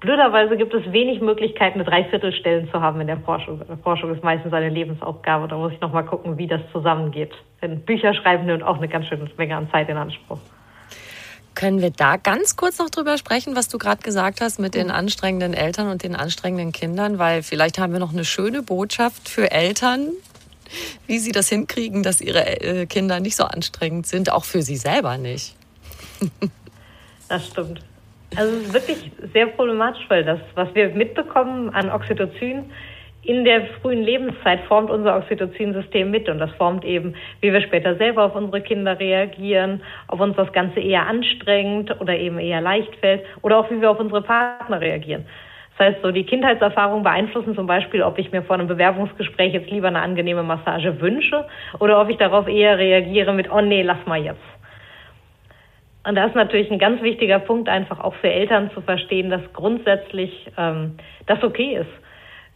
[0.00, 3.60] Blöderweise gibt es wenig Möglichkeiten, eine Dreiviertelstellen zu haben in der Forschung.
[3.82, 5.46] Forschung ist meistens eine Lebensaufgabe.
[5.46, 7.32] Da muss ich noch mal gucken, wie das zusammengeht.
[7.60, 10.38] Denn Bücher schreiben nimmt auch eine ganz schöne Menge an Zeit in Anspruch.
[11.60, 14.90] Können wir da ganz kurz noch drüber sprechen, was du gerade gesagt hast mit den
[14.90, 17.18] anstrengenden Eltern und den anstrengenden Kindern?
[17.18, 20.08] Weil vielleicht haben wir noch eine schöne Botschaft für Eltern,
[21.06, 24.76] wie sie das hinkriegen, dass ihre äh, Kinder nicht so anstrengend sind, auch für sie
[24.76, 25.54] selber nicht.
[27.28, 27.80] Das stimmt.
[28.34, 32.64] Also wirklich sehr problematisch, weil das, was wir mitbekommen an Oxytocin
[33.22, 37.96] in der frühen Lebenszeit, formt unser Oxytocin-System mit und das formt eben, wie wir später
[37.96, 42.94] selber auf unsere Kinder reagieren, ob uns das Ganze eher anstrengend oder eben eher leicht
[42.96, 45.26] fällt oder auch wie wir auf unsere Partner reagieren.
[45.76, 49.70] Das heißt, so die Kindheitserfahrungen beeinflussen zum Beispiel, ob ich mir vor einem Bewerbungsgespräch jetzt
[49.70, 51.46] lieber eine angenehme Massage wünsche
[51.78, 54.40] oder ob ich darauf eher reagiere mit, oh nee, lass mal jetzt.
[56.06, 59.42] Und da ist natürlich ein ganz wichtiger Punkt, einfach auch für Eltern zu verstehen, dass
[59.52, 60.96] grundsätzlich ähm,
[61.26, 62.09] das okay ist.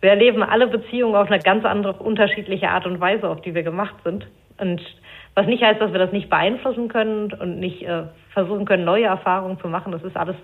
[0.05, 3.63] Wir erleben alle Beziehungen auf eine ganz andere, unterschiedliche Art und Weise, auf die wir
[3.63, 4.27] gemacht sind.
[4.59, 4.83] Und
[5.35, 8.03] was nicht heißt, dass wir das nicht beeinflussen können und nicht äh,
[8.35, 9.93] versuchen können, neue Erfahrungen zu machen.
[9.93, 10.37] Das ist alles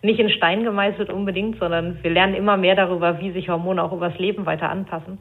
[0.00, 3.92] nicht in Stein gemeißelt unbedingt, sondern wir lernen immer mehr darüber, wie sich Hormone auch
[3.92, 5.18] übers Leben weiter anpassen.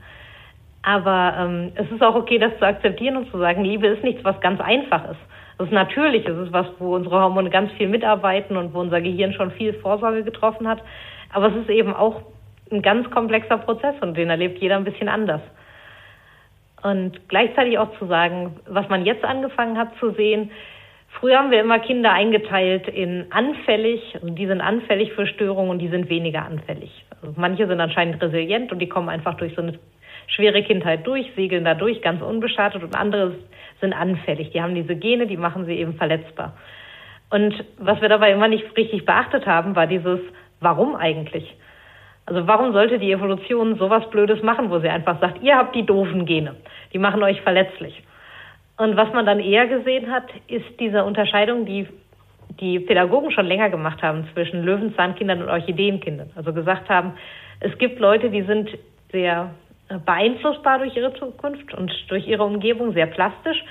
[0.82, 4.24] Aber ähm, es ist auch okay, das zu akzeptieren und zu sagen, Liebe ist nichts,
[4.24, 5.20] was ganz einfach ist.
[5.58, 9.02] Das ist natürlich, es ist was, wo unsere Hormone ganz viel mitarbeiten und wo unser
[9.02, 10.82] Gehirn schon viel Vorsorge getroffen hat.
[11.34, 12.22] Aber es ist eben auch
[12.72, 15.42] ein ganz komplexer Prozess und den erlebt jeder ein bisschen anders.
[16.82, 20.52] Und gleichzeitig auch zu sagen, was man jetzt angefangen hat zu sehen,
[21.20, 25.80] früher haben wir immer Kinder eingeteilt in anfällig, also die sind anfällig für Störungen und
[25.80, 27.06] die sind weniger anfällig.
[27.10, 29.80] Also manche sind anscheinend resilient und die kommen einfach durch so eine
[30.28, 33.36] schwere Kindheit durch, segeln da durch, ganz unbeschadet und andere
[33.82, 34.52] sind anfällig.
[34.52, 36.54] Die haben diese Gene, die machen sie eben verletzbar.
[37.30, 40.20] Und was wir dabei immer nicht richtig beachtet haben, war dieses
[40.60, 41.56] Warum eigentlich?
[42.26, 45.86] Also warum sollte die Evolution sowas Blödes machen, wo sie einfach sagt, ihr habt die
[45.86, 46.56] doofen Gene,
[46.94, 48.02] die machen euch verletzlich.
[48.78, 51.88] Und was man dann eher gesehen hat, ist diese Unterscheidung, die
[52.60, 56.32] die Pädagogen schon länger gemacht haben zwischen Löwenzahnkindern und Orchideenkindern.
[56.36, 57.14] Also gesagt haben,
[57.60, 58.70] es gibt Leute, die sind
[59.12, 59.52] sehr
[60.06, 63.64] beeinflussbar durch ihre Zukunft und durch ihre Umgebung, sehr plastisch.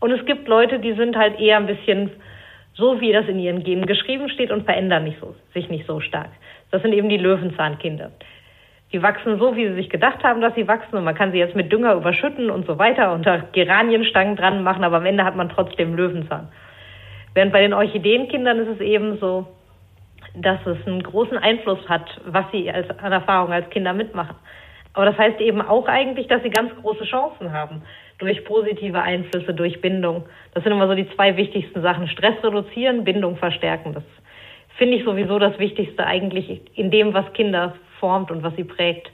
[0.00, 2.10] Und es gibt Leute, die sind halt eher ein bisschen
[2.74, 6.00] so, wie das in ihren Genen geschrieben steht und verändern nicht so, sich nicht so
[6.00, 6.30] stark.
[6.72, 8.10] Das sind eben die Löwenzahnkinder.
[8.92, 11.38] Die wachsen so, wie sie sich gedacht haben, dass sie wachsen und man kann sie
[11.38, 15.24] jetzt mit Dünger überschütten und so weiter und da Geranienstangen dran machen, aber am Ende
[15.24, 16.48] hat man trotzdem Löwenzahn.
[17.34, 19.46] Während bei den Orchideenkindern ist es eben so,
[20.34, 24.36] dass es einen großen Einfluss hat, was sie als, an Erfahrung als Kinder mitmachen.
[24.94, 27.82] Aber das heißt eben auch eigentlich, dass sie ganz große Chancen haben
[28.18, 30.24] durch positive Einflüsse, durch Bindung.
[30.54, 32.08] Das sind immer so die zwei wichtigsten Sachen.
[32.08, 33.94] Stress reduzieren, Bindung verstärken.
[33.94, 34.04] Das
[34.76, 39.10] finde ich sowieso das Wichtigste eigentlich in dem, was Kinder formt und was sie prägt.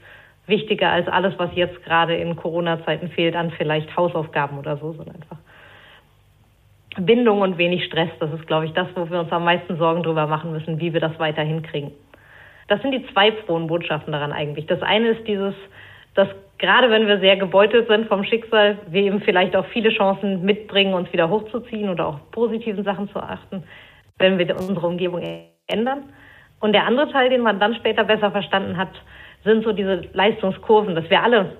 [0.47, 5.17] Wichtiger als alles, was jetzt gerade in Corona-Zeiten fehlt an vielleicht Hausaufgaben oder so, sondern
[5.17, 5.37] einfach
[6.99, 8.11] Bindung und wenig Stress.
[8.19, 10.93] Das ist, glaube ich, das, wo wir uns am meisten Sorgen drüber machen müssen, wie
[10.93, 11.93] wir das weiter hinkriegen.
[12.67, 14.67] Das sind die zwei frohen Botschaften daran eigentlich.
[14.67, 15.55] Das eine ist dieses,
[16.15, 16.29] dass
[16.59, 20.95] gerade wenn wir sehr gebeutelt sind vom Schicksal, wir eben vielleicht auch viele Chancen mitbringen,
[20.95, 23.63] uns wieder hochzuziehen oder auch positiven Sachen zu achten,
[24.19, 25.23] wenn wir unsere Umgebung
[25.67, 26.05] ändern.
[26.61, 28.91] Und der andere Teil, den man dann später besser verstanden hat,
[29.45, 31.53] sind so diese Leistungskurven, dass wir alle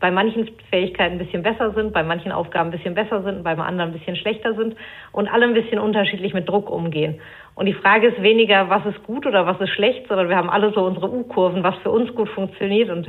[0.00, 3.52] bei manchen Fähigkeiten ein bisschen besser sind, bei manchen Aufgaben ein bisschen besser sind, bei
[3.52, 4.74] anderen ein bisschen schlechter sind
[5.12, 7.20] und alle ein bisschen unterschiedlich mit Druck umgehen.
[7.54, 10.48] Und die Frage ist weniger, was ist gut oder was ist schlecht, sondern wir haben
[10.48, 12.88] alle so unsere U-Kurven, was für uns gut funktioniert.
[12.88, 13.08] Und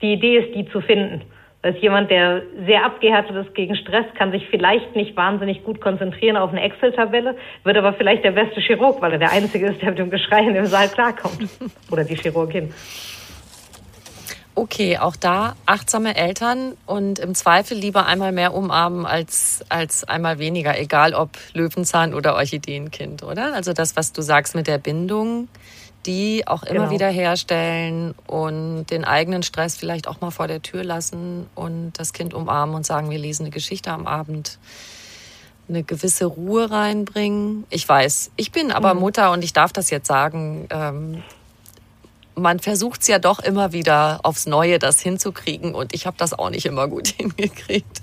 [0.00, 1.22] die Idee ist, die zu finden.
[1.64, 6.36] Als jemand, der sehr abgehärtet ist gegen Stress, kann sich vielleicht nicht wahnsinnig gut konzentrieren
[6.36, 9.90] auf eine Excel-Tabelle, wird aber vielleicht der beste Chirurg, weil er der Einzige ist, der
[9.90, 11.48] mit dem Geschrei in dem Saal klarkommt.
[11.90, 12.74] Oder die Chirurgin.
[14.54, 20.38] Okay, auch da achtsame Eltern und im Zweifel lieber einmal mehr umarmen als, als einmal
[20.38, 23.54] weniger, egal ob Löwenzahn oder Orchideenkind, oder?
[23.54, 25.48] Also das, was du sagst mit der Bindung,
[26.06, 26.90] die auch immer genau.
[26.90, 32.12] wieder herstellen und den eigenen Stress vielleicht auch mal vor der Tür lassen und das
[32.12, 34.58] Kind umarmen und sagen, wir lesen eine Geschichte am Abend
[35.68, 37.64] eine gewisse Ruhe reinbringen.
[37.70, 39.00] Ich weiß, ich bin aber mhm.
[39.00, 40.66] Mutter und ich darf das jetzt sagen.
[40.70, 41.22] Ähm,
[42.34, 45.74] man versucht es ja doch immer wieder aufs Neue, das hinzukriegen.
[45.74, 48.02] Und ich habe das auch nicht immer gut hingekriegt.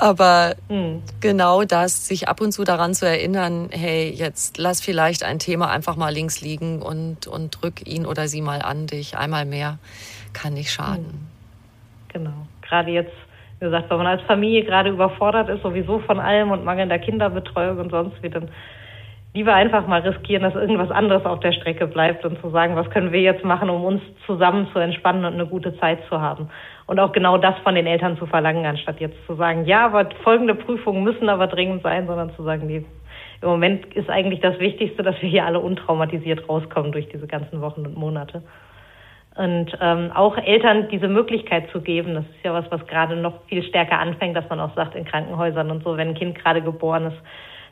[0.00, 1.02] Aber mhm.
[1.20, 5.70] genau das, sich ab und zu daran zu erinnern, hey, jetzt lass vielleicht ein Thema
[5.70, 9.16] einfach mal links liegen und, und drück ihn oder sie mal an dich.
[9.16, 9.78] Einmal mehr
[10.32, 11.06] kann nicht schaden.
[11.06, 11.36] Mhm.
[12.12, 12.46] Genau.
[12.62, 13.12] Gerade jetzt,
[13.60, 17.78] wie gesagt, wenn man als Familie gerade überfordert ist, sowieso von allem und mangelnder Kinderbetreuung
[17.78, 18.48] und sonst wie, dann
[19.36, 22.88] lieber einfach mal riskieren, dass irgendwas anderes auf der Strecke bleibt und zu sagen, was
[22.88, 26.48] können wir jetzt machen, um uns zusammen zu entspannen und eine gute Zeit zu haben.
[26.86, 30.08] Und auch genau das von den Eltern zu verlangen, anstatt jetzt zu sagen, ja, aber
[30.24, 32.84] folgende Prüfungen müssen aber dringend sein, sondern zu sagen, nee,
[33.42, 37.60] im Moment ist eigentlich das Wichtigste, dass wir hier alle untraumatisiert rauskommen durch diese ganzen
[37.60, 38.42] Wochen und Monate.
[39.36, 43.34] Und ähm, auch Eltern diese Möglichkeit zu geben, das ist ja was, was gerade noch
[43.48, 46.62] viel stärker anfängt, dass man auch sagt in Krankenhäusern und so, wenn ein Kind gerade
[46.62, 47.18] geboren ist,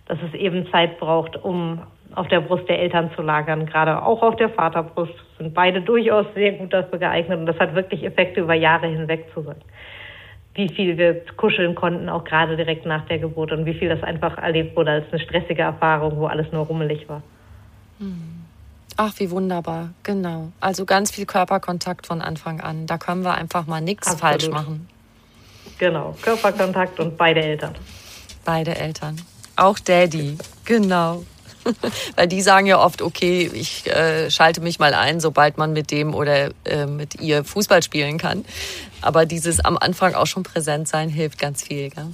[0.07, 1.81] dass es eben Zeit braucht, um
[2.15, 3.67] auf der Brust der Eltern zu lagern.
[3.67, 7.75] Gerade auch auf der Vaterbrust sind beide durchaus sehr gut dafür geeignet und das hat
[7.75, 9.57] wirklich Effekte über Jahre hinweg zu sein.
[10.55, 14.03] Wie viel wir kuscheln konnten, auch gerade direkt nach der Geburt und wie viel das
[14.05, 17.23] einfach erlebt wurde als eine stressige Erfahrung, wo alles nur rummelig war.
[17.99, 18.45] Hm.
[18.97, 20.53] Ach, wie wunderbar, genau.
[20.61, 22.87] Also ganz viel Körperkontakt von Anfang an.
[22.87, 24.89] Da können wir einfach mal nichts falsch machen.
[25.79, 27.75] Genau, Körperkontakt und beide Eltern.
[28.45, 29.17] Beide Eltern.
[29.57, 31.25] Auch Daddy, genau.
[32.17, 35.91] Weil die sagen ja oft, okay, ich äh, schalte mich mal ein, sobald man mit
[35.91, 38.45] dem oder äh, mit ihr Fußball spielen kann.
[39.01, 41.91] Aber dieses am Anfang auch schon präsent sein hilft ganz viel.
[41.91, 42.07] Gell?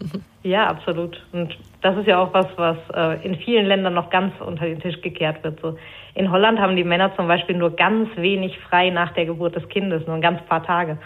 [0.42, 1.20] Ja, absolut.
[1.32, 4.78] Und das ist ja auch was, was äh, in vielen Ländern noch ganz unter den
[4.78, 5.58] Tisch gekehrt wird.
[5.60, 5.76] So
[6.14, 9.68] in Holland haben die Männer zum Beispiel nur ganz wenig frei nach der Geburt des
[9.68, 10.98] Kindes, nur ein ganz paar Tage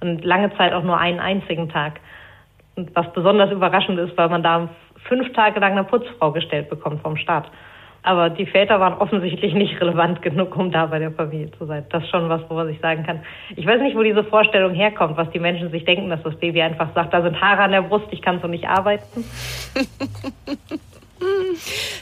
[0.00, 2.00] und lange Zeit auch nur einen einzigen Tag.
[2.74, 4.70] Und was besonders überraschend ist, weil man da
[5.08, 7.50] fünf Tage lang eine Putzfrau gestellt bekommt vom Staat.
[8.06, 11.84] Aber die Väter waren offensichtlich nicht relevant genug, um da bei der Familie zu sein.
[11.90, 13.20] Das ist schon was, wo ich sagen kann.
[13.56, 16.62] Ich weiß nicht, wo diese Vorstellung herkommt, was die Menschen sich denken, dass das Baby
[16.62, 19.24] einfach sagt, da sind Haare an der Brust, ich kann so nicht arbeiten.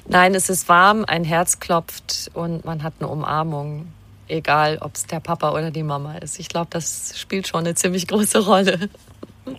[0.06, 3.86] Nein, es ist warm, ein Herz klopft und man hat eine Umarmung.
[4.28, 6.38] Egal, ob es der Papa oder die Mama ist.
[6.38, 8.90] Ich glaube, das spielt schon eine ziemlich große Rolle.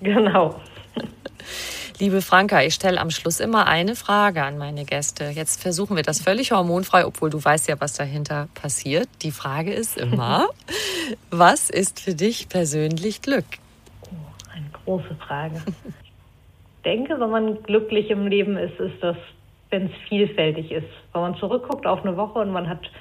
[0.01, 0.59] Genau.
[1.97, 5.29] Liebe Franka, ich stelle am Schluss immer eine Frage an meine Gäste.
[5.29, 9.07] Jetzt versuchen wir das völlig hormonfrei, obwohl du weißt ja, was dahinter passiert.
[9.21, 10.49] Die Frage ist immer,
[11.31, 13.45] was ist für dich persönlich Glück?
[14.01, 15.61] Oh, eine große Frage.
[15.65, 19.15] Ich denke, wenn man glücklich im Leben ist, ist das,
[19.69, 20.89] wenn es vielfältig ist.
[21.13, 22.91] Wenn man zurückguckt auf eine Woche und man hat